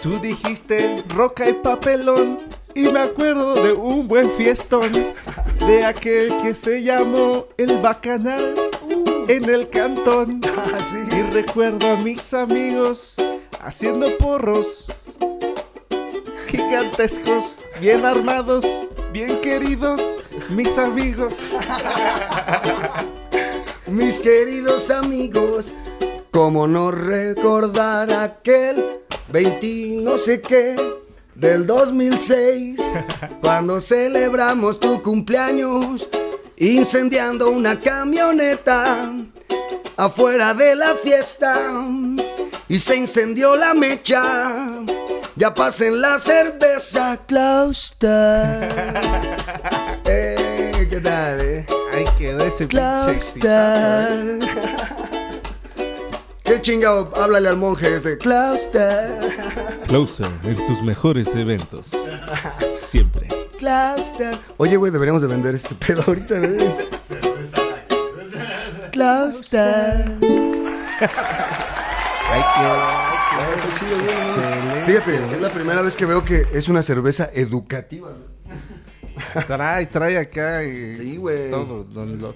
[0.02, 2.38] Tú dijiste roca y papelón
[2.74, 4.90] y me acuerdo de un buen fiestón
[5.66, 8.54] de aquel que se llamó el bacanal
[9.28, 10.40] en el cantón.
[10.74, 10.96] Así.
[11.10, 13.16] Y recuerdo a mis amigos
[13.60, 14.86] haciendo porros
[16.48, 18.64] gigantescos, bien armados,
[19.12, 20.00] bien queridos,
[20.50, 21.34] mis amigos.
[23.88, 25.70] Mis queridos amigos,
[26.30, 30.76] cómo no recordar aquel 20 no sé qué
[31.34, 32.80] del 2006,
[33.42, 36.08] cuando celebramos tu cumpleaños,
[36.70, 39.12] incendiando una camioneta
[39.96, 41.60] afuera de la fiesta
[42.68, 44.22] y se incendió la mecha.
[45.34, 48.68] Ya pasen la cerveza, Clauster.
[50.04, 51.66] eh, ¿Qué tal, eh?
[51.92, 52.68] Ay, quedó ese ¿eh?
[52.68, 54.38] Clauster.
[56.44, 57.10] ¿Qué chingado?
[57.16, 58.18] Háblale al monje este.
[58.18, 59.18] Clauster.
[59.88, 61.86] Closer en tus mejores eventos.
[62.68, 63.41] Siempre.
[63.66, 64.36] Cluster.
[64.56, 66.48] Oye, güey, deberíamos de vender este pedo ahorita, ¿no?
[68.90, 70.18] Cluster.
[73.54, 74.16] Está chido, güey.
[74.86, 78.10] Fíjate, es la primera vez que veo que es una cerveza educativa.
[78.10, 78.32] güey.
[79.46, 80.64] Trae, trae acá.
[80.64, 81.48] eh, Sí, güey.
[81.50, 81.84] Todo.
[81.84, 82.34] don- lo-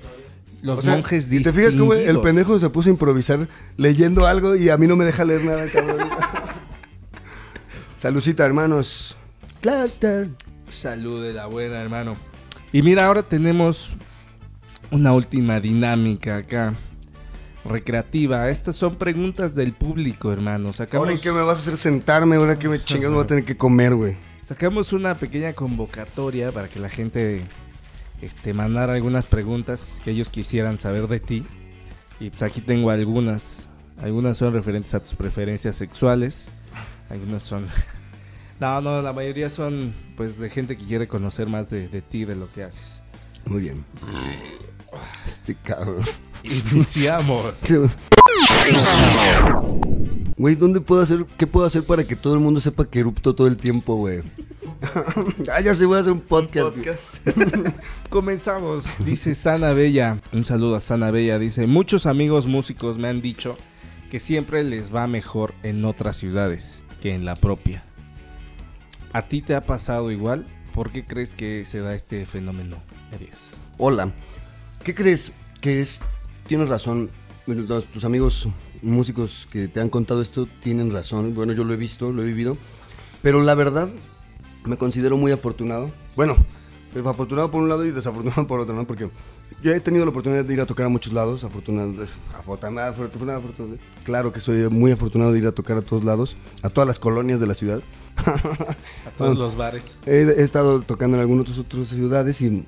[0.63, 4.29] los O sea, monjes y te fijas cómo el pendejo se puso a improvisar leyendo
[4.29, 6.09] algo y a mí no me deja leer nada, cabrón.
[7.97, 9.17] Salucita, hermanos.
[9.61, 10.29] Cluster.
[10.69, 12.17] Salud de la buena, hermano.
[12.73, 13.97] Y mira, ahora tenemos
[14.91, 16.75] una última dinámica acá.
[17.65, 18.49] Recreativa.
[18.49, 20.73] Estas son preguntas del público, hermano.
[20.73, 23.25] Sacamos, Ahora en qué me vas a hacer sentarme, ahora que me chingas me voy
[23.25, 24.17] a tener que comer, güey.
[24.45, 27.43] sacamos una pequeña convocatoria para que la gente
[28.23, 31.45] este, mandara algunas preguntas que ellos quisieran saber de ti.
[32.21, 33.69] Y pues aquí tengo algunas.
[34.01, 36.49] Algunas son referentes a tus preferencias sexuales.
[37.11, 37.67] Algunas son...
[38.61, 42.25] No, no, la mayoría son pues de gente que quiere conocer más de, de ti,
[42.25, 43.03] de lo que haces.
[43.45, 43.85] Muy bien.
[45.27, 46.05] Este cabrón.
[46.45, 47.63] Iniciamos.
[50.39, 53.35] Güey, ¿dónde puedo hacer, qué puedo hacer para que todo el mundo sepa que erupto
[53.35, 54.23] todo el tiempo, güey?
[55.51, 56.77] ah, ya se voy a hacer un podcast.
[56.77, 57.47] güey.
[58.11, 60.21] Comenzamos, dice Sana Bella.
[60.33, 61.39] Un saludo a Sana Bella.
[61.39, 63.57] Dice, muchos amigos músicos me han dicho
[64.11, 67.83] que siempre les va mejor en otras ciudades que en la propia.
[69.17, 70.47] ¿A ti te ha pasado igual?
[70.75, 72.77] ¿Por qué crees que se da este fenómeno,
[73.15, 73.39] Aries?
[73.79, 74.13] Hola.
[74.85, 76.03] ¿Qué crees que es?
[76.47, 77.09] Tienes razón.
[77.95, 78.47] Tus amigos
[78.83, 81.35] músicos que te han contado esto tienen razón.
[81.35, 82.59] Bueno, yo lo he visto, lo he vivido.
[83.23, 83.89] Pero la verdad,
[84.67, 85.91] me considero muy afortunado.
[86.15, 86.37] Bueno,
[87.07, 88.87] afortunado por un lado y desafortunado por otro, ¿no?
[88.87, 89.09] Porque
[89.63, 91.43] yo he tenido la oportunidad de ir a tocar a muchos lados.
[91.43, 92.07] Afortunado,
[92.39, 93.79] afortunado, afortunado, afortunado.
[94.05, 96.99] Claro que soy muy afortunado de ir a tocar a todos lados, a todas las
[96.99, 97.81] colonias de la ciudad.
[98.25, 99.97] A todos los bares.
[100.07, 102.65] He, he estado tocando en algunas otras ciudades y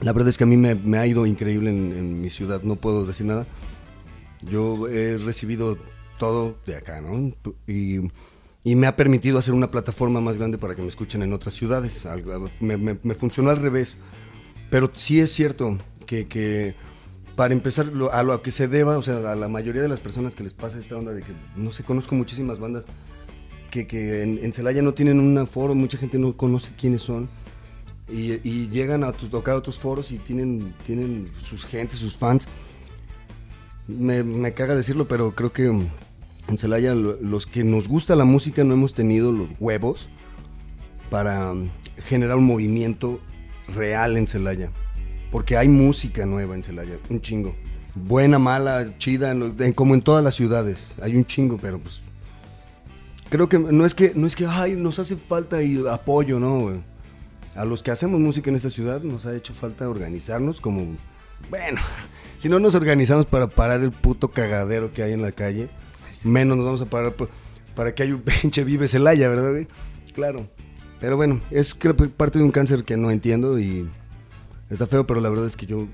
[0.00, 2.62] la verdad es que a mí me, me ha ido increíble en, en mi ciudad,
[2.62, 3.46] no puedo decir nada.
[4.42, 5.76] Yo he recibido
[6.18, 7.32] todo de acá, ¿no?
[7.66, 8.00] Y,
[8.64, 11.54] y me ha permitido hacer una plataforma más grande para que me escuchen en otras
[11.54, 12.06] ciudades.
[12.60, 13.96] Me, me- me funcionó al revés.
[14.70, 16.74] Pero sí es cierto que, que
[17.36, 20.00] para empezar, lo- a lo que se deba, o sea, a la mayoría de las
[20.00, 22.84] personas que les pasa esta onda de que, no sé, conozco muchísimas bandas
[23.70, 27.28] que, que en, Celaya no tienen un foro, mucha gente no conoce quiénes son.
[28.08, 32.48] Y, llegan a tocar otros foros y tienen, tienen sus gentes, sus fans.
[33.86, 38.24] Me, me caga decirlo, pero creo que en Celaya lo- los que nos gusta la
[38.24, 40.08] música no hemos tenido los huevos
[41.08, 41.70] para mm,
[42.06, 43.20] generar un movimiento
[43.68, 44.70] real en Celaya.
[45.30, 47.54] Porque hay música nueva en Celaya, un chingo.
[47.94, 50.94] Buena, mala, chida, en- como en todas las ciudades.
[51.00, 52.00] Hay un chingo, pero pues
[53.30, 56.82] creo que no es que no es que ay nos hace falta y apoyo no
[57.56, 60.96] a los que hacemos música en esta ciudad nos ha hecho falta organizarnos como
[61.48, 61.80] bueno
[62.38, 65.70] si no nos organizamos para parar el puto cagadero que hay en la calle
[66.24, 67.14] menos nos vamos a parar
[67.74, 69.66] para que haya un pinche vive Celaya verdad
[70.12, 70.48] claro.
[70.98, 71.74] Pero bueno es
[72.16, 73.88] parte de un cáncer que no entiendo y
[74.68, 75.86] está feo pero la verdad es que yo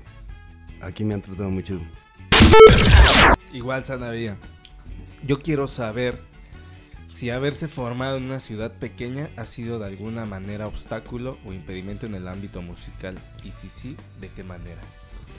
[0.81, 1.79] aquí me han tratado muy chido
[3.53, 4.37] Igual, Sana Bella.
[5.25, 6.21] Yo quiero saber
[7.07, 12.05] si haberse formado en una ciudad pequeña ha sido de alguna manera obstáculo o impedimento
[12.05, 13.15] en el ámbito musical.
[13.43, 14.81] Y si sí, ¿de qué manera?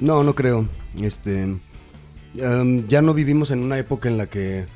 [0.01, 0.67] No, no creo.
[1.01, 1.57] Este,
[2.35, 4.67] ya no vivimos en una época en la que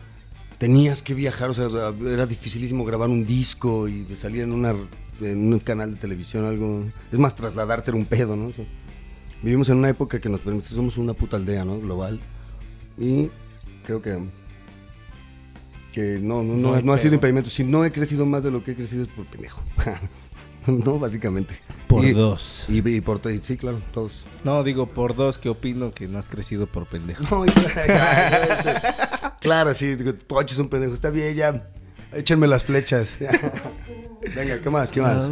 [0.59, 1.68] tenías que viajar, o sea,
[2.07, 4.74] era dificilísimo grabar un disco y salir en, una,
[5.20, 6.85] un canal de televisión, algo.
[7.11, 8.52] Es más, trasladarte era un pedo, ¿no?
[9.42, 11.81] Vivimos en una época que nos permite, somos una puta aldea, ¿no?
[11.81, 12.20] Global.
[12.96, 13.28] Y
[13.85, 14.18] creo que
[15.92, 17.50] que no, no, No no, hay no ha sido impedimento.
[17.50, 19.62] Si no he crecido más de lo que he crecido es por pendejo.
[20.66, 21.55] no, básicamente.
[21.87, 22.64] Por Y- dos.
[22.68, 24.24] Y, y por y sí, claro, todos.
[24.44, 27.22] No, digo por dos que opino que no has crecido por pendejo.
[27.31, 27.55] No, ya,
[27.87, 29.37] ya, ya.
[29.40, 30.94] claro, sí, digo, Pocho es un pendejo.
[30.94, 31.68] Está bien, ya.
[32.12, 33.18] Échenme las flechas.
[34.35, 34.93] Venga, ¿qué más?
[34.93, 35.29] ¿Qué más?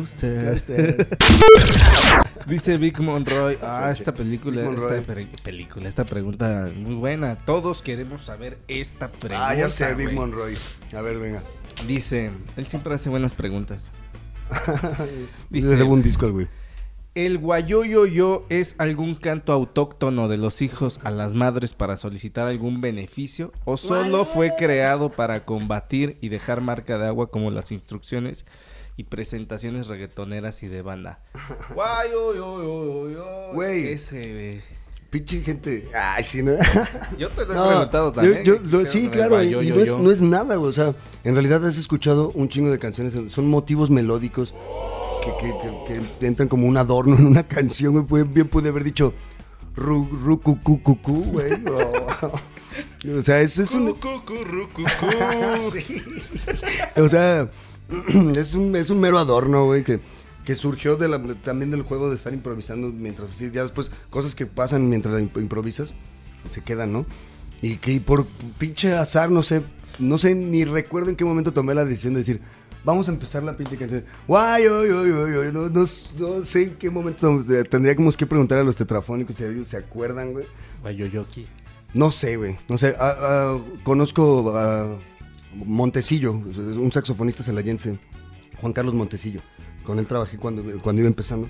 [2.47, 3.57] Dice Vic Monroy.
[3.63, 7.37] Ah, esta película, Vic esta pre- película, esta pregunta muy buena.
[7.37, 9.49] Todos queremos saber esta pregunta.
[9.49, 10.17] Ah, ya sé, Big güey.
[10.17, 10.57] Monroy.
[10.97, 11.43] A ver, venga.
[11.87, 13.91] Dice, él siempre hace buenas preguntas.
[15.51, 16.49] Dice, debo un disco al güey.
[17.17, 22.81] ¿el guayoyoyo es algún canto autóctono de los hijos a las madres para solicitar algún
[22.81, 23.53] beneficio?
[23.65, 28.47] ¿O solo fue creado para combatir y dejar marca de agua como las instrucciones
[29.01, 31.21] y presentaciones reggaetoneras y de banda?
[31.75, 33.53] Guayoyoyoyo.
[33.55, 33.89] Güey.
[33.93, 34.63] Ese,
[35.09, 35.89] Pinche gente.
[35.93, 36.53] Ay, sí, ¿no?
[37.19, 38.45] Yo te lo he No, preguntado también.
[38.45, 40.69] yo- ¿qué lo- pedo sí, claro, y, no, es, no es nada, güey.
[40.69, 44.55] O sea, en realidad has escuchado un chingo de canciones, son motivos melódicos
[45.25, 45.55] que, que-
[45.89, 48.23] que- que entran como un adorno en una canción, güey.
[48.23, 49.13] Bien pude haber dicho
[49.75, 51.55] ru, ru, cu, cu, cu, cu, güey.
[51.65, 53.97] O, o sea, ese es un...
[55.59, 56.03] Sí.
[56.97, 57.51] O sea,
[58.37, 60.01] es un, es un mero adorno, güey, que,
[60.45, 64.35] que surgió de la- también del juego de estar improvisando mientras así, ya después, cosas
[64.35, 65.93] que pasan mientras la imp- improvisas,
[66.49, 67.07] se quedan, ¿no?
[67.63, 68.27] Y que por
[68.59, 69.63] pinche azar, no sé,
[69.99, 72.41] no sé, ni recuerdo en qué momento tomé la decisión de decir,
[72.85, 74.05] vamos a empezar la pinche canción.
[74.27, 75.85] Guay, oy, oy, oy, oy, no, no,
[76.19, 79.77] no sé en qué momento eh, tendríamos que preguntar a los tetrafónicos si ellos se
[79.77, 80.47] acuerdan, güey.
[80.81, 81.47] Guayoyoki.
[81.93, 82.57] No sé, güey.
[82.69, 82.95] No sé.
[82.99, 84.97] Ah, ah, conozco a
[85.55, 87.99] Montecillo, un saxofonista celayense,
[88.61, 89.41] Juan Carlos Montecillo.
[89.85, 91.49] Con él trabajé cuando, cuando iba empezando.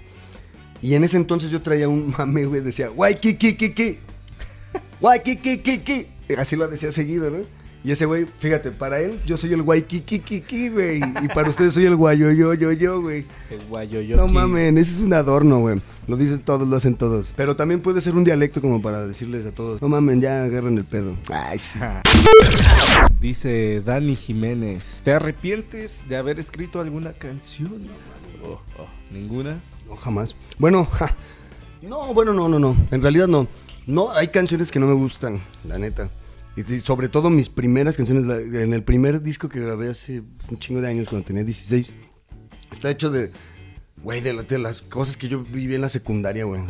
[0.83, 2.63] Y en ese entonces yo traía un mame, güey.
[2.63, 3.99] Decía, guay, ki, ki, ki.
[5.01, 6.07] Guay, ki, ki.
[6.39, 7.39] Así lo decía seguido, ¿no?
[7.83, 10.99] Y ese güey, fíjate, para él yo soy el guay, ki, ki, ki, ki, güey.
[10.99, 13.25] Y para ustedes soy el guayo, yo, yo, yo, güey.
[13.51, 14.21] El guayoyoki.
[14.21, 15.81] No mamen, ese es un adorno, güey.
[16.07, 17.33] Lo dicen todos, lo hacen todos.
[17.37, 20.77] Pero también puede ser un dialecto como para decirles a todos, no mamen, ya agarren
[20.77, 21.17] el pedo.
[21.33, 21.79] Ay, sí.
[23.19, 27.89] Dice Dani Jiménez, ¿te arrepientes de haber escrito alguna canción?
[28.45, 29.59] Oh, oh, ¿Ninguna?
[29.89, 30.35] No, jamás.
[30.59, 31.15] Bueno, ja.
[31.81, 32.77] no, bueno, no, no, no.
[32.91, 33.47] En realidad no.
[33.87, 36.11] No, hay canciones que no me gustan, la neta.
[36.57, 40.81] Y sobre todo mis primeras canciones, en el primer disco que grabé hace un chingo
[40.81, 41.93] de años, cuando tenía 16,
[42.73, 43.31] está hecho de,
[44.03, 46.61] güey, de, la- de las cosas que yo viví en la secundaria, güey.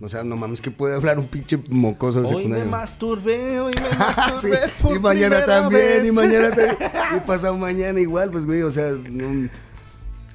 [0.00, 2.64] O sea, no mames, que puede hablar un pinche mocoso de Hoy me secundaria.
[2.70, 6.12] masturbé, hoy me Ah, sí, masturbé por Y mañana también, y vez.
[6.12, 6.76] mañana también.
[7.16, 9.48] Y pasado mañana igual, pues, güey, o sea, no-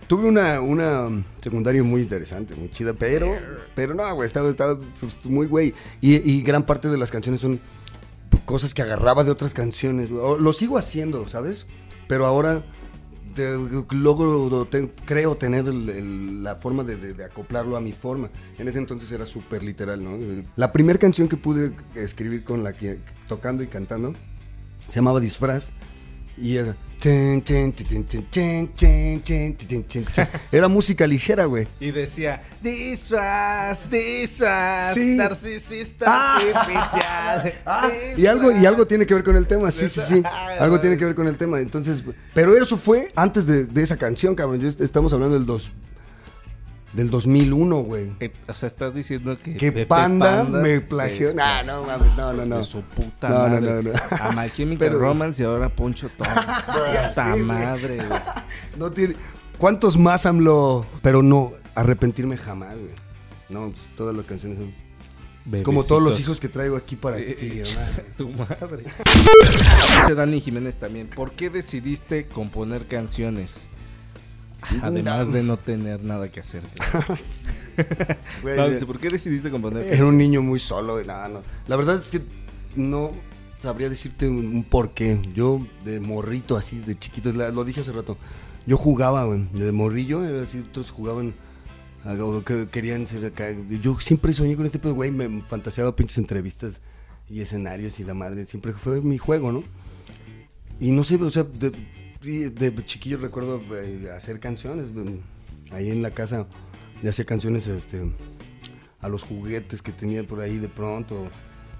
[0.07, 1.09] tuve una, una
[1.41, 3.29] secundaria muy interesante, muy chida, pero,
[3.75, 5.73] pero no, güey, estaba, estaba pues, muy güey.
[5.99, 7.59] Y, y gran parte de las canciones son
[8.47, 11.67] cosas que agarraba de otras canciones, Lo sigo haciendo, ¿sabes?
[12.07, 12.63] Pero ahora
[13.35, 18.29] te- creo tener la forma de, de- de acoplarlo a mi forma.
[18.57, 20.17] En ese entonces era súper literal, ¿no?
[20.55, 24.13] La primera canción que pude escribir con la que tocando y cantando
[24.89, 25.71] se llamaba Disfraz
[26.37, 26.75] y era
[30.51, 31.67] era música ligera, güey.
[31.79, 35.15] Y decía, disfraz, disfraz, Sí.
[35.15, 36.39] narcisista Ah.
[36.55, 37.53] artificial.
[37.65, 38.65] Ah, y algo, y disfraz".
[38.73, 40.23] algo tiene que ver con el tema, sí, sí, sí.
[40.59, 41.59] Algo tiene que ver con el tema.
[41.59, 44.59] Entonces, pero eso fue antes de, de esa canción, cabrón.
[44.59, 45.71] Yo estamos hablando del dos,
[46.93, 48.11] del 2001, güey.
[48.19, 51.33] Eh, O sea, estás diciendo que Que Panda, Panda me plagió.
[51.33, 52.57] Nah, no mames, no, no, no.
[52.57, 53.83] De su puta No, no, madre.
[53.83, 53.99] no, no.
[54.21, 56.27] A My Chemical Pero- Romance y ahora Poncho Tom.
[56.27, 58.19] Puta madre, güey.
[58.77, 59.15] No tiene.
[59.57, 60.85] ¿Cuántos más AMLO?
[61.01, 62.91] Pero no, arrepentirme jamás, güey.
[63.49, 64.87] No, pues, todas las canciones son.
[65.63, 67.87] Como todos los hijos que traigo aquí para Eh, ti, eh, hermano.
[68.17, 68.83] Tu madre.
[70.01, 71.07] Dice Dani Jiménez también.
[71.07, 73.69] ¿Por qué decidiste componer canciones?
[74.81, 76.63] Además de no tener nada que hacer.
[78.41, 80.97] Güey, No, dice, ¿por qué decidiste componer Era un niño muy solo.
[81.03, 81.43] No, no.
[81.67, 82.21] La verdad es que
[82.75, 83.11] no
[83.61, 85.19] sabría decirte un, un porqué.
[85.35, 88.17] Yo, de morrito, así, de chiquito, lo dije hace rato.
[88.65, 89.47] Yo jugaba, güey.
[89.53, 91.33] De morrillo, era así, otros jugaban.
[92.45, 93.45] que querían ser acá.
[93.81, 95.11] Yo siempre soñé con este pedo, güey.
[95.11, 96.81] Me fantaseaba pinches entrevistas
[97.29, 98.45] y escenarios y la madre.
[98.45, 99.63] Siempre fue mi juego, ¿no?
[100.79, 101.71] Y no sé, o sea, de,
[102.21, 104.87] de chiquillo recuerdo eh, hacer canciones.
[104.95, 105.19] eh,
[105.71, 106.47] Ahí en la casa
[107.03, 108.01] le hacía canciones este,
[109.01, 111.27] a los juguetes que tenía por ahí de pronto.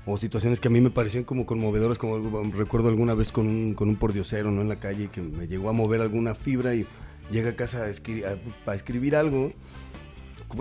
[0.05, 3.45] o situaciones que a mí me parecían como conmovedoras, como algo- recuerdo alguna vez con
[3.47, 4.61] un, con un pordiosero ¿no?
[4.61, 6.85] en la calle que me llegó a mover alguna fibra y
[7.29, 9.51] llega a casa a- a escribir algo.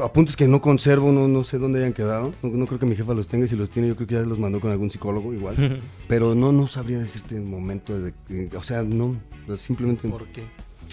[0.02, 2.34] Apuntes que no conservo, no, no sé dónde hayan quedado.
[2.42, 4.20] No, no creo que mi jefa los tenga si los tiene yo creo que ya
[4.22, 5.80] los mandó con algún psicólogo igual.
[6.08, 8.12] Pero no, no sabría decirte el momento de...
[8.56, 9.16] O sea, no,
[9.56, 10.08] simplemente...
[10.08, 10.44] ¿Por qué?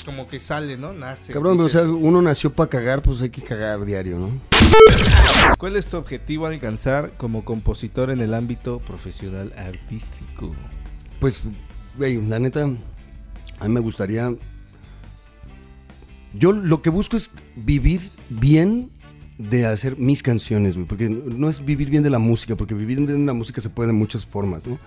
[0.06, 0.92] Como que sale, ¿no?
[0.94, 1.34] Nace.
[1.34, 4.32] Cabrón, o dices, sea, uno nació para cagar, pues hay que cagar diario, ¿no?
[5.58, 10.52] ¿Cuál es tu objetivo a alcanzar como compositor en el ámbito profesional artístico?
[11.20, 11.44] Pues,
[11.98, 12.64] güey, la neta,
[13.60, 14.34] a mí me gustaría.
[16.34, 18.10] Yo lo que busco es vivir
[18.40, 18.90] bien
[19.38, 20.76] de hacer mis canciones.
[20.88, 23.70] Porque no es vivir bien de la música, porque vivir bien de la música se
[23.70, 24.80] puede de muchas formas, ¿no?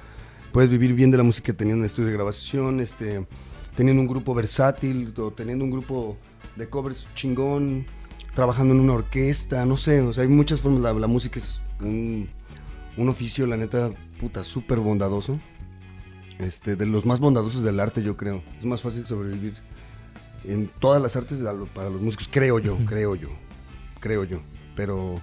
[0.53, 3.27] Puedes vivir bien de la música teniendo un estudio de grabación, este,
[3.77, 6.17] teniendo un grupo versátil, o teniendo un grupo
[6.57, 7.87] de covers chingón,
[8.35, 10.81] trabajando en una orquesta, no sé, o sea, hay muchas formas.
[10.81, 12.29] La, la música es un,
[12.97, 15.39] un oficio, la neta, puta, súper bondadoso.
[16.39, 18.43] Este, de los más bondadosos del arte, yo creo.
[18.59, 19.55] Es más fácil sobrevivir
[20.47, 21.41] en todas las artes
[21.75, 23.29] para los músicos, creo yo, creo yo,
[24.01, 24.41] creo yo.
[24.75, 25.21] Pero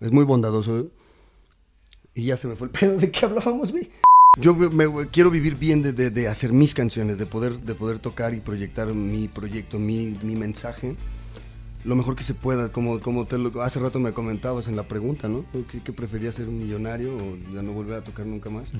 [0.00, 0.78] es muy bondadoso.
[0.80, 0.88] ¿eh?
[2.14, 3.90] Y ya se me fue el pedo de qué hablábamos, güey.
[4.38, 7.74] Yo me- me- quiero vivir bien de, de- de hacer mis canciones, de poder, de
[7.74, 10.94] poder tocar y proyectar mi proyecto, mi, mi mensaje
[11.84, 14.82] lo mejor que se pueda, como, como te lo, hace rato me comentabas en la
[14.88, 15.44] pregunta, ¿no?
[15.70, 18.70] ¿Qué, qué preferías ser un millonario o ya no volver a tocar nunca más?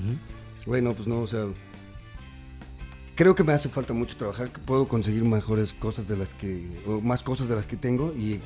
[0.65, 1.45] Bueno, pues no, o sea,
[3.17, 6.79] creo que me hace falta mucho trabajar, que puedo conseguir mejores cosas de las que,
[6.85, 8.39] o más cosas de las que tengo y,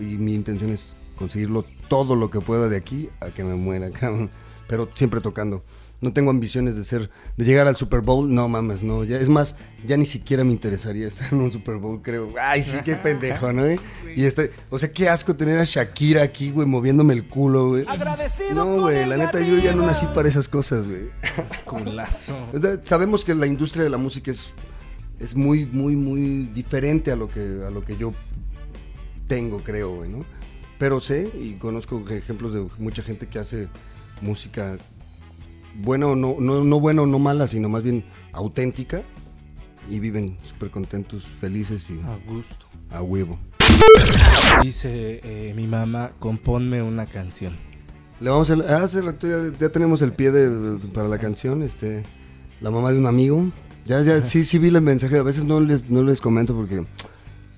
[0.00, 3.88] y mi intención es conseguirlo todo lo que pueda de aquí a que me muera,
[4.68, 5.62] pero siempre tocando.
[6.00, 9.30] No tengo ambiciones de ser, de llegar al Super Bowl, no mames, no, ya es
[9.30, 12.32] más, ya ni siquiera me interesaría estar en un Super Bowl, creo.
[12.40, 13.64] Ay, sí, qué pendejo, ¿no?
[13.66, 13.80] eh?
[14.14, 17.86] Y este, o sea, qué asco tener a Shakira aquí, güey, moviéndome el culo, güey.
[18.54, 21.04] No, güey, la neta yo ya no nací para esas cosas, güey.
[21.64, 22.36] Culazo.
[22.52, 24.50] O sea, Sabemos que la industria de la música es,
[25.18, 28.12] es muy, muy, muy diferente a lo que, a lo que yo
[29.26, 30.24] tengo, creo, güey, ¿no?
[30.78, 33.68] Pero sé y conozco ejemplos de mucha gente que hace
[34.20, 34.76] música
[35.82, 39.02] buena o no, no, no buena o no mala, sino más bien auténtica
[39.88, 42.66] y viven súper contentos, felices y A gusto.
[42.90, 43.38] a huevo.
[44.62, 47.56] Dice eh, mi mamá, compónme una canción.
[48.20, 52.02] Le vamos a, hace rato ya, ya tenemos el pie de, para la canción, este,
[52.60, 53.44] la mamá de un amigo.
[53.84, 56.84] Ya, ya, sí, sí vi el mensaje, a veces no les, no les comento porque,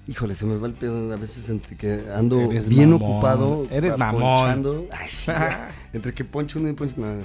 [0.08, 3.66] híjole, se me va el pedo, a veces entre que ando Eres bien mamón, ocupado.
[3.70, 4.20] eres mamón.
[4.22, 4.86] ponchando.
[4.92, 5.30] Ay, sí,
[5.94, 7.20] entre que poncho uno y poncho nada.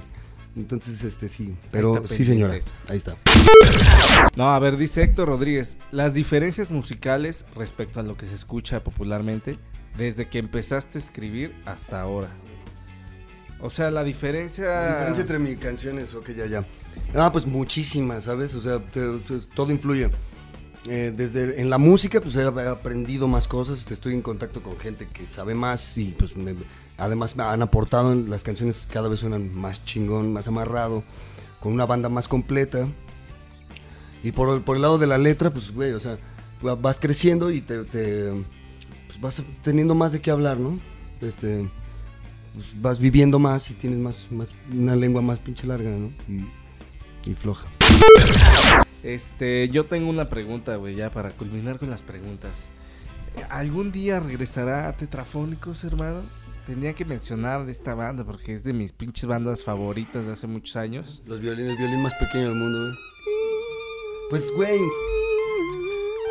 [0.55, 3.15] Entonces, este, sí, pero sí, señora, ahí está.
[4.35, 8.83] No, a ver, dice Héctor Rodríguez, las diferencias musicales respecto a lo que se escucha
[8.83, 9.57] popularmente
[9.97, 12.29] desde que empezaste a escribir hasta ahora.
[13.61, 14.65] O sea, la diferencia...
[14.65, 16.65] La diferencia entre mis canciones, ok, ya, ya.
[17.15, 18.53] Ah, pues muchísimas, ¿sabes?
[18.55, 20.09] O sea, te- te- todo influye.
[20.89, 24.77] Eh, desde en la música, pues he he aprendido más cosas, estoy en contacto con
[24.77, 26.55] gente que sabe más y pues me-
[26.97, 31.03] además han aportado, las canciones cada vez suenan más chingón, más amarrado,
[31.59, 32.87] con una banda más completa.
[34.23, 36.17] Y por, el- por el lado de la letra, pues, güey, o sea,
[36.65, 38.31] va- vas creciendo y te, te,
[39.07, 40.79] pues, vas teniendo más de qué hablar, ¿no?
[41.21, 41.67] Este,
[42.53, 46.09] pues, vas viviendo más y tienes más, más una lengua más pinche larga, ¿no?
[46.29, 47.67] Y, y floja.
[49.03, 52.69] Este, yo tengo una pregunta, güey, ya para culminar con las preguntas.
[53.49, 56.21] ¿Algún día regresará a Tetrafónicos, hermano?
[56.65, 60.47] Tenía que mencionar de esta banda porque es de mis pinches bandas favoritas de hace
[60.47, 61.21] muchos años.
[61.25, 62.93] Los violines, el violín más pequeño del mundo, güey.
[64.29, 64.79] Pues, güey.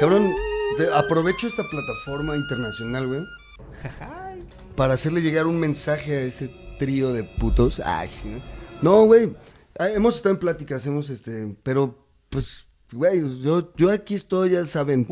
[0.00, 0.32] Cabrón,
[0.78, 3.20] te- aprovecho esta plataforma internacional, güey.
[4.76, 7.80] Para hacerle llegar un mensaje a ese trío de putos.
[7.84, 8.40] Ay, sí, ¿no?
[9.00, 9.36] No, güey.
[9.78, 11.54] ah, Hemos estado en pláticas, hemos este.
[11.62, 15.04] Pero, pues, güey, yo, yo aquí estoy, ya saben.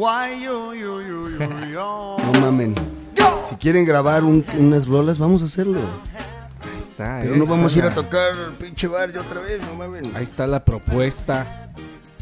[1.38, 2.74] No mamen.
[3.48, 5.78] Si quieren grabar un- unas rolas, vamos a hacerlo.
[5.80, 7.18] Ahí está.
[7.22, 9.74] Pero ahí no está vamos a ir a tocar el pinche bar otra vez, no
[9.74, 10.12] mamen.
[10.16, 11.72] Ahí está la propuesta.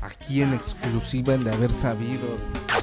[0.01, 2.23] Aquí en exclusiva de haber sabido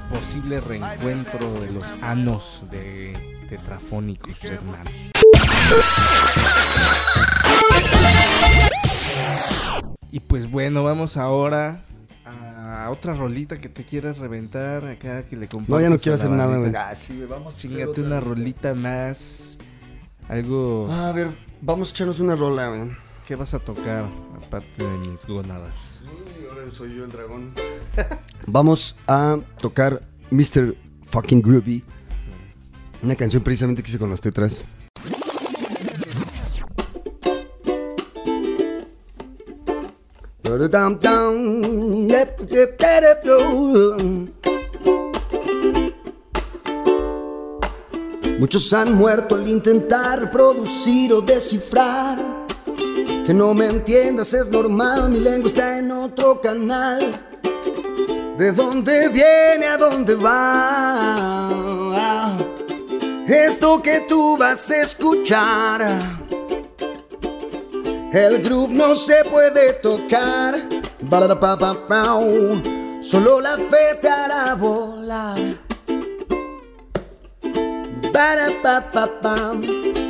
[0.09, 3.13] posible reencuentro de los anos de
[3.49, 4.91] tetrafónicos, hermanos.
[10.11, 11.81] Y pues bueno, vamos ahora
[12.83, 16.15] a otra rolita que te quieras reventar acá que le No, ya no compartas quiero
[16.15, 16.89] hacer nada.
[16.89, 18.73] Ah, sí, vamos a hacer Chingate una rolita.
[18.73, 19.57] más.
[20.27, 20.87] Algo.
[20.91, 21.29] Ah, a ver,
[21.61, 22.91] vamos a echarnos una rola, güey.
[23.27, 24.05] ¿Qué vas a tocar
[24.37, 25.99] aparte de mis gónadas?
[26.03, 27.53] Uy, ahora soy yo el dragón.
[28.47, 30.75] Vamos a tocar Mr.
[31.09, 31.83] Fucking Groovy.
[33.01, 34.63] Una canción precisamente que hice con los tetras.
[48.39, 52.17] Muchos han muerto al intentar producir o descifrar.
[53.25, 56.99] Que no me entiendas es normal, mi lengua está en otro canal.
[58.37, 61.55] ¿De dónde viene a dónde va?
[63.27, 66.24] Esto que tú vas a escuchar.
[68.15, 70.55] El groove no se puede tocar.
[73.01, 75.37] Solo la fe te hará volar.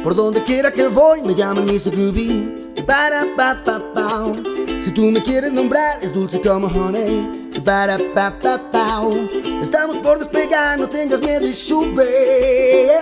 [0.04, 1.90] Por donde quiera que voy me llaman Mr.
[1.90, 2.74] Groovy.
[2.86, 4.36] Ba-da-pa-pa-pau.
[4.80, 7.50] Si tú me quieres nombrar es dulce como honey.
[7.64, 9.30] Ba-da-pa-pa-pau.
[9.64, 13.00] Estamos por despegar, no tengas miedo y sube.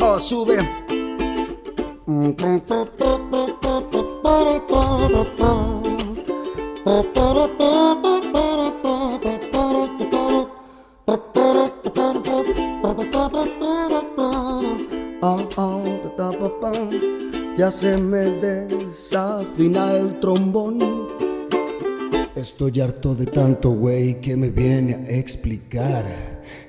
[0.00, 0.83] Oh, sube.
[17.56, 21.06] Ya se me desafina el trombón.
[22.36, 26.04] Estoy harto de tanto güey que me viene a explicar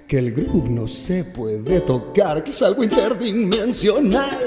[0.08, 4.40] que el groove no se puede tocar, que es algo interdimensional.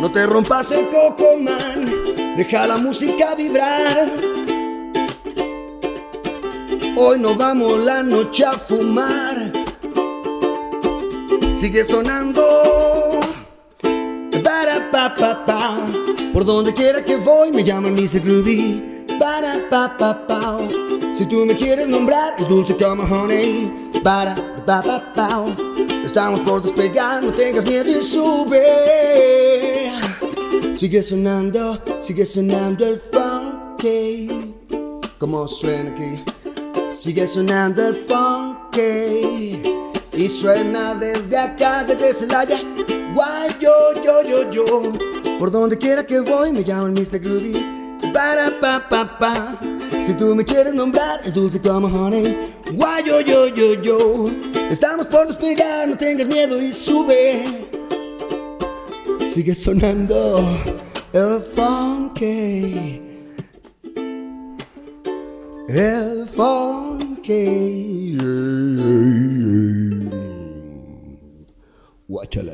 [0.00, 4.08] No te rompas el coco, man, deja la música vibrar.
[6.96, 9.52] Hoy nos vamos la noche a fumar.
[11.52, 13.20] Sigue sonando.
[14.44, 15.76] Para pa pa pa.
[16.32, 18.20] Por donde quiera que voy me llaman Mr.
[18.20, 19.04] Groovy.
[19.18, 20.58] Para pa pa pa.
[21.12, 23.90] Si tú me quieres nombrar es dulce como honey.
[24.04, 25.44] Para pa pa pa.
[26.18, 29.92] Estamos por despegar, no tengas miedo y sube.
[30.74, 34.56] Sigue sonando, sigue sonando el funky.
[35.16, 36.24] Como suena aquí.
[36.92, 39.62] Sigue sonando el funky.
[40.12, 42.58] Y suena desde acá, desde Celaya.
[43.14, 43.70] Guay, yo,
[44.02, 44.64] yo, yo, yo.
[45.38, 47.20] Por donde quiera que voy me llaman Mr.
[47.20, 47.54] Groovy.
[48.12, 49.56] Para pa pa pa.
[50.04, 52.57] Si tú me quieres nombrar es dulce como honey.
[52.72, 54.30] Guay, yo, yo, yo.
[54.70, 57.42] Estamos por despegar, no tengas miedo y sube.
[59.30, 60.44] Sigue sonando
[61.12, 63.00] el funky.
[65.68, 68.16] El funky.
[72.08, 72.52] Guáchala.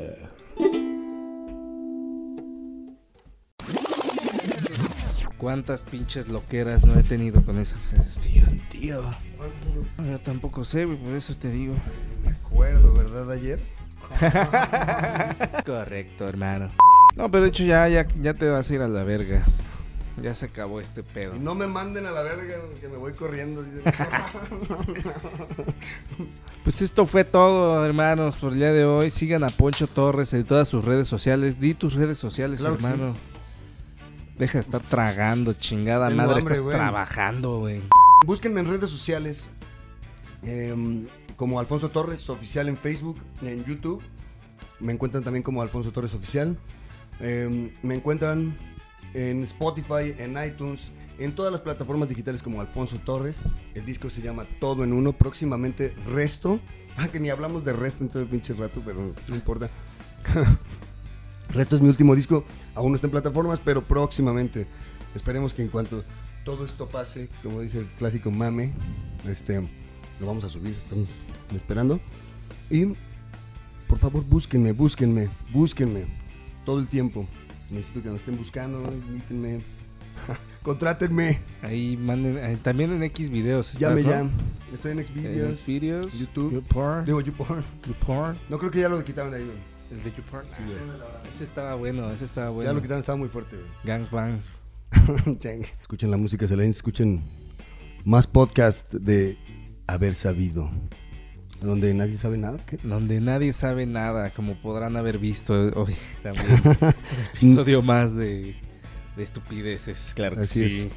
[5.37, 8.44] ¿Cuántas pinches loqueras no he tenido con esa gestión,
[8.79, 9.01] tío?
[9.97, 11.75] Yo tampoco sé, güey, por eso te digo.
[12.23, 13.31] Me acuerdo, ¿verdad?
[13.31, 13.59] Ayer.
[15.65, 16.69] Correcto, hermano.
[17.15, 19.43] No, pero de hecho ya, ya, ya te vas a ir a la verga.
[20.21, 21.35] Ya se acabó este pedo.
[21.35, 23.63] Y no me manden a la verga, que me voy corriendo.
[26.63, 29.11] Pues esto fue todo, hermanos, por el día de hoy.
[29.11, 31.59] Sigan a Poncho Torres en todas sus redes sociales.
[31.59, 33.15] Di tus redes sociales, Claro hermano.
[34.39, 36.39] Deja de estar tragando, chingada Tengo madre.
[36.39, 37.81] hambre, Estás trabajando, güey.
[38.25, 39.47] Búsquenme en redes sociales.
[40.41, 41.07] em,
[41.37, 44.01] como Alfonso Torres Oficial en Facebook, en YouTube.
[44.79, 46.57] Me encuentran también como Alfonso Torres Oficial.
[47.19, 48.55] Em, me encuentran
[49.13, 53.37] en Spotify, en iTunes, en todas las plataformas digitales como Alfonso Torres.
[53.73, 55.13] El disco se llama Todo en Uno.
[55.13, 56.59] Próximamente Resto.
[56.97, 59.69] Ah, que ni hablamos de Resto en todo el pinche rato, pero no importa.
[61.49, 62.43] Resto es mi último disco.
[62.75, 64.67] Aún no está en plataformas, pero próximamente.
[65.15, 66.03] Esperemos que en cuanto
[66.45, 68.71] todo esto pase, como dice el clásico mame,
[69.27, 69.59] este,
[70.19, 70.71] lo vamos a subir.
[70.71, 71.07] Estamos
[71.53, 71.99] esperando.
[72.69, 72.93] Y
[73.87, 76.05] por favor, búsquenme, búsquenme, búsquenme.
[76.65, 77.27] Todo el tiempo.
[77.69, 79.61] Necesito que me estén buscando, invítenme.
[80.63, 81.39] Contrátenme.
[81.61, 82.37] Ahí manden.
[82.37, 83.67] eh, también en X videos.
[83.73, 84.09] estás, Llame ¿no?
[84.09, 84.29] ya.
[84.73, 86.53] Estoy en En Xvideos, Xvideos, YouTube.
[86.53, 87.63] YouPorn, Digo, YouPorn.
[87.87, 88.37] YouPorn.
[88.49, 89.57] No creo que ya lo quitaron de ahí, güey.
[89.91, 90.45] El de YouPorn.
[90.55, 90.77] Sí, güey.
[91.33, 92.69] Ese estaba bueno, ese estaba bueno.
[92.69, 93.67] Ya lo quitaron, estaba muy fuerte, güey.
[93.83, 94.39] Gangs Bang.
[95.81, 97.23] Escuchen la música Selene, escuchen
[98.03, 99.37] más podcast de
[99.87, 100.69] Haber Sabido.
[101.61, 102.59] Donde nadie sabe nada.
[102.65, 102.77] ¿qué?
[102.83, 106.45] Donde nadie sabe nada, como podrán haber visto hoy también.
[107.41, 108.55] Un episodio más de,
[109.15, 110.89] de estupideces, claro que sí.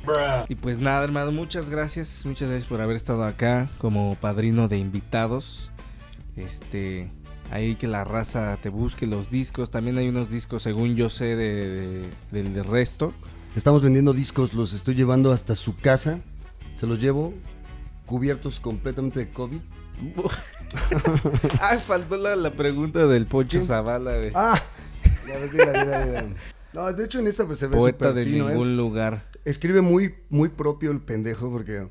[0.49, 2.23] Y pues nada, hermano, muchas gracias.
[2.27, 5.71] Muchas gracias por haber estado acá como padrino de invitados.
[6.37, 7.11] Este.
[7.51, 9.71] Ahí que la raza te busque los discos.
[9.71, 13.15] También hay unos discos, según yo sé, de, de- del de resto.
[13.59, 16.21] Estamos vendiendo discos, los estoy llevando hasta su casa.
[16.77, 17.35] Se los llevo
[18.07, 19.59] cubiertos completamente de COVID.
[21.61, 24.31] Ay, faltó la, la pregunta del Poncho Zavala, güey.
[24.33, 24.63] ¡Ah!
[25.27, 26.27] Ves, mira, mira.
[26.73, 28.53] No, de hecho en esta pues se ve Poeta súper de fino, ¿eh?
[28.53, 29.29] ningún lugar.
[29.45, 31.89] escribe muy, muy propio el pendejo porque,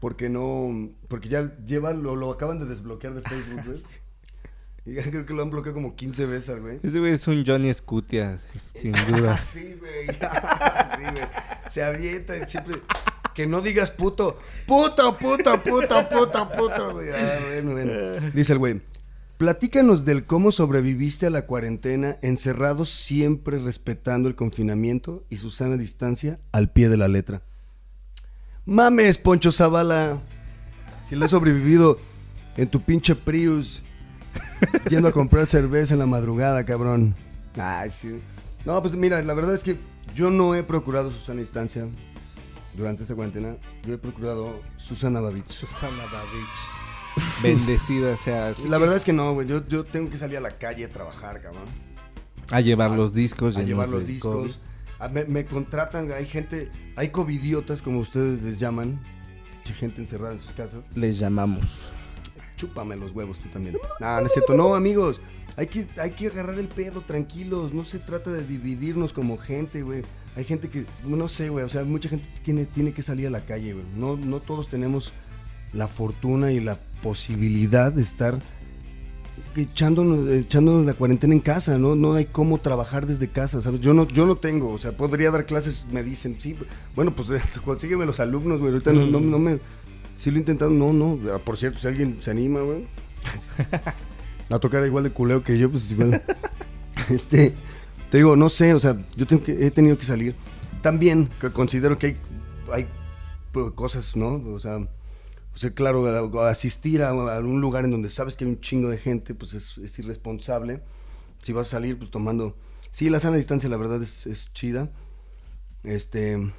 [0.00, 3.78] porque no, porque ya llevan, lo, lo acaban de desbloquear de Facebook, güey.
[4.88, 6.80] Y creo que lo han bloqueado como 15 veces, güey.
[6.82, 8.38] Ese güey es un Johnny Scutia,
[8.74, 9.36] sin duda.
[9.36, 10.06] sí, güey.
[10.16, 11.26] sí, güey.
[11.68, 12.76] Se avienta y siempre.
[13.34, 14.38] Que no digas puto.
[14.66, 17.08] Puto, puto, puto, puto, puto, güey.
[17.10, 18.30] Ah, bueno, bueno.
[18.32, 18.80] Dice el güey.
[19.36, 25.76] Platícanos del cómo sobreviviste a la cuarentena encerrados siempre respetando el confinamiento y su sana
[25.76, 27.42] distancia al pie de la letra.
[28.64, 30.18] Mames, Poncho Zavala.
[31.08, 32.00] Si le has sobrevivido
[32.56, 33.82] en tu pinche Prius
[34.90, 37.14] yendo a comprar cerveza en la madrugada, cabrón.
[37.56, 38.20] Ay, sí.
[38.64, 39.76] No, pues mira, la verdad es que
[40.14, 41.86] yo no he procurado Susana Distancia
[42.74, 43.56] durante esta cuarentena.
[43.86, 45.46] Yo he procurado Susana Babich.
[45.46, 47.32] Susana Babich.
[47.42, 48.48] Bendecida sea.
[48.48, 49.46] así La verdad es que no, güey.
[49.46, 51.64] Yo, yo tengo que salir a la calle a trabajar, cabrón.
[52.50, 53.56] A llevar los discos.
[53.56, 54.60] A llevar los discos.
[54.98, 59.00] A- me, me contratan, hay gente, hay covidiotas, como ustedes les llaman.
[59.78, 60.84] Gente encerrada en sus casas.
[60.94, 61.92] Les llamamos.
[62.58, 63.78] Chúpame los huevos tú también.
[64.00, 64.54] No, no es cierto.
[64.54, 65.20] No, amigos.
[65.56, 67.72] Hay que, hay que agarrar el pedo, tranquilos.
[67.72, 70.02] No se trata de dividirnos como gente, güey.
[70.36, 71.64] Hay gente que, no sé, güey.
[71.64, 73.86] O sea, mucha gente tiene, tiene que salir a la calle, güey.
[73.96, 75.12] No, no todos tenemos
[75.72, 78.38] la fortuna y la posibilidad de estar
[79.56, 81.94] echándonos, echándonos la cuarentena en casa, ¿no?
[81.94, 83.80] No hay cómo trabajar desde casa, ¿sabes?
[83.80, 86.56] Yo no, yo no tengo, o sea, podría dar clases, me dicen, sí,
[86.94, 87.28] bueno, pues
[87.64, 89.58] consígueme los alumnos, güey, ahorita no, no, no me,
[90.18, 92.86] sí lo he intentado, no, no, Ah, por cierto, si alguien se anima, güey,
[94.50, 96.22] a tocar igual de culeo que yo, pues igual,
[97.08, 97.54] este,
[98.10, 100.34] te digo, no sé, o sea, yo tengo que, he tenido que salir,
[100.82, 102.16] también que considero que hay,
[102.72, 102.88] hay
[103.52, 104.34] pues, cosas, ¿no?
[104.54, 108.36] O sea, o sea, claro, a- a asistir a, a un lugar en donde sabes
[108.36, 110.82] que hay un chingo de gente, pues es, es irresponsable.
[111.42, 112.56] Si vas a salir, pues tomando...
[112.92, 114.90] Sí, la sana distancia, la verdad, es, es chida.
[115.82, 116.52] Este...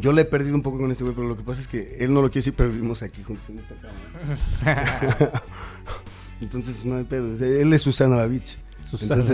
[0.00, 1.96] Yo le he perdido un poco con este güey, pero lo que pasa es que
[1.98, 5.32] él no lo quiere decir, pero vivimos aquí juntos en esta cama.
[6.40, 7.34] Entonces, no hay pedo.
[7.44, 8.58] Él es Susana Babich.
[8.78, 9.24] Susana.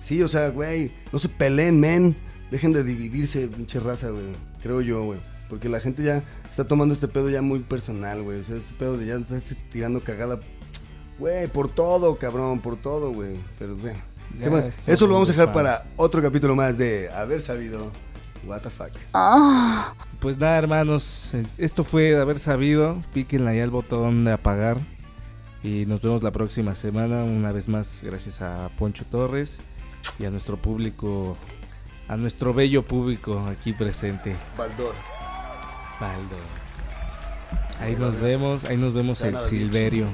[0.00, 2.16] Sí, o sea, güey, no se peleen, men.
[2.50, 4.24] Dejen de dividirse, pinche raza, güey.
[4.62, 5.18] Creo yo, güey.
[5.48, 8.40] Porque la gente ya está tomando este pedo ya muy personal, güey.
[8.40, 10.40] O sea, este pedo de ya estarse tirando cagada.
[11.18, 13.36] Güey, por todo, cabrón, por todo, güey.
[13.58, 13.76] Pero,
[14.60, 17.90] está Eso lo vamos a dejar para otro capítulo más de Haber Sabido.
[18.44, 18.90] What the fuck.
[20.20, 21.32] Pues nada, hermanos.
[21.58, 23.00] Esto fue de haber sabido.
[23.12, 24.78] Píquenle ahí al botón de apagar.
[25.62, 27.24] Y nos vemos la próxima semana.
[27.24, 29.60] Una vez más, gracias a Poncho Torres
[30.18, 31.36] y a nuestro público,
[32.08, 34.36] a nuestro bello público aquí presente.
[34.56, 34.94] Baldor.
[36.00, 36.36] Baldo.
[37.80, 39.50] Ahí nos vemos, ahí nos vemos el Sana Beach.
[39.50, 40.06] Silverio.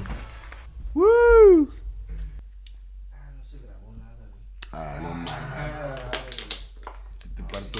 [4.71, 6.01] Ah, no mames.
[7.17, 7.79] Se te parto.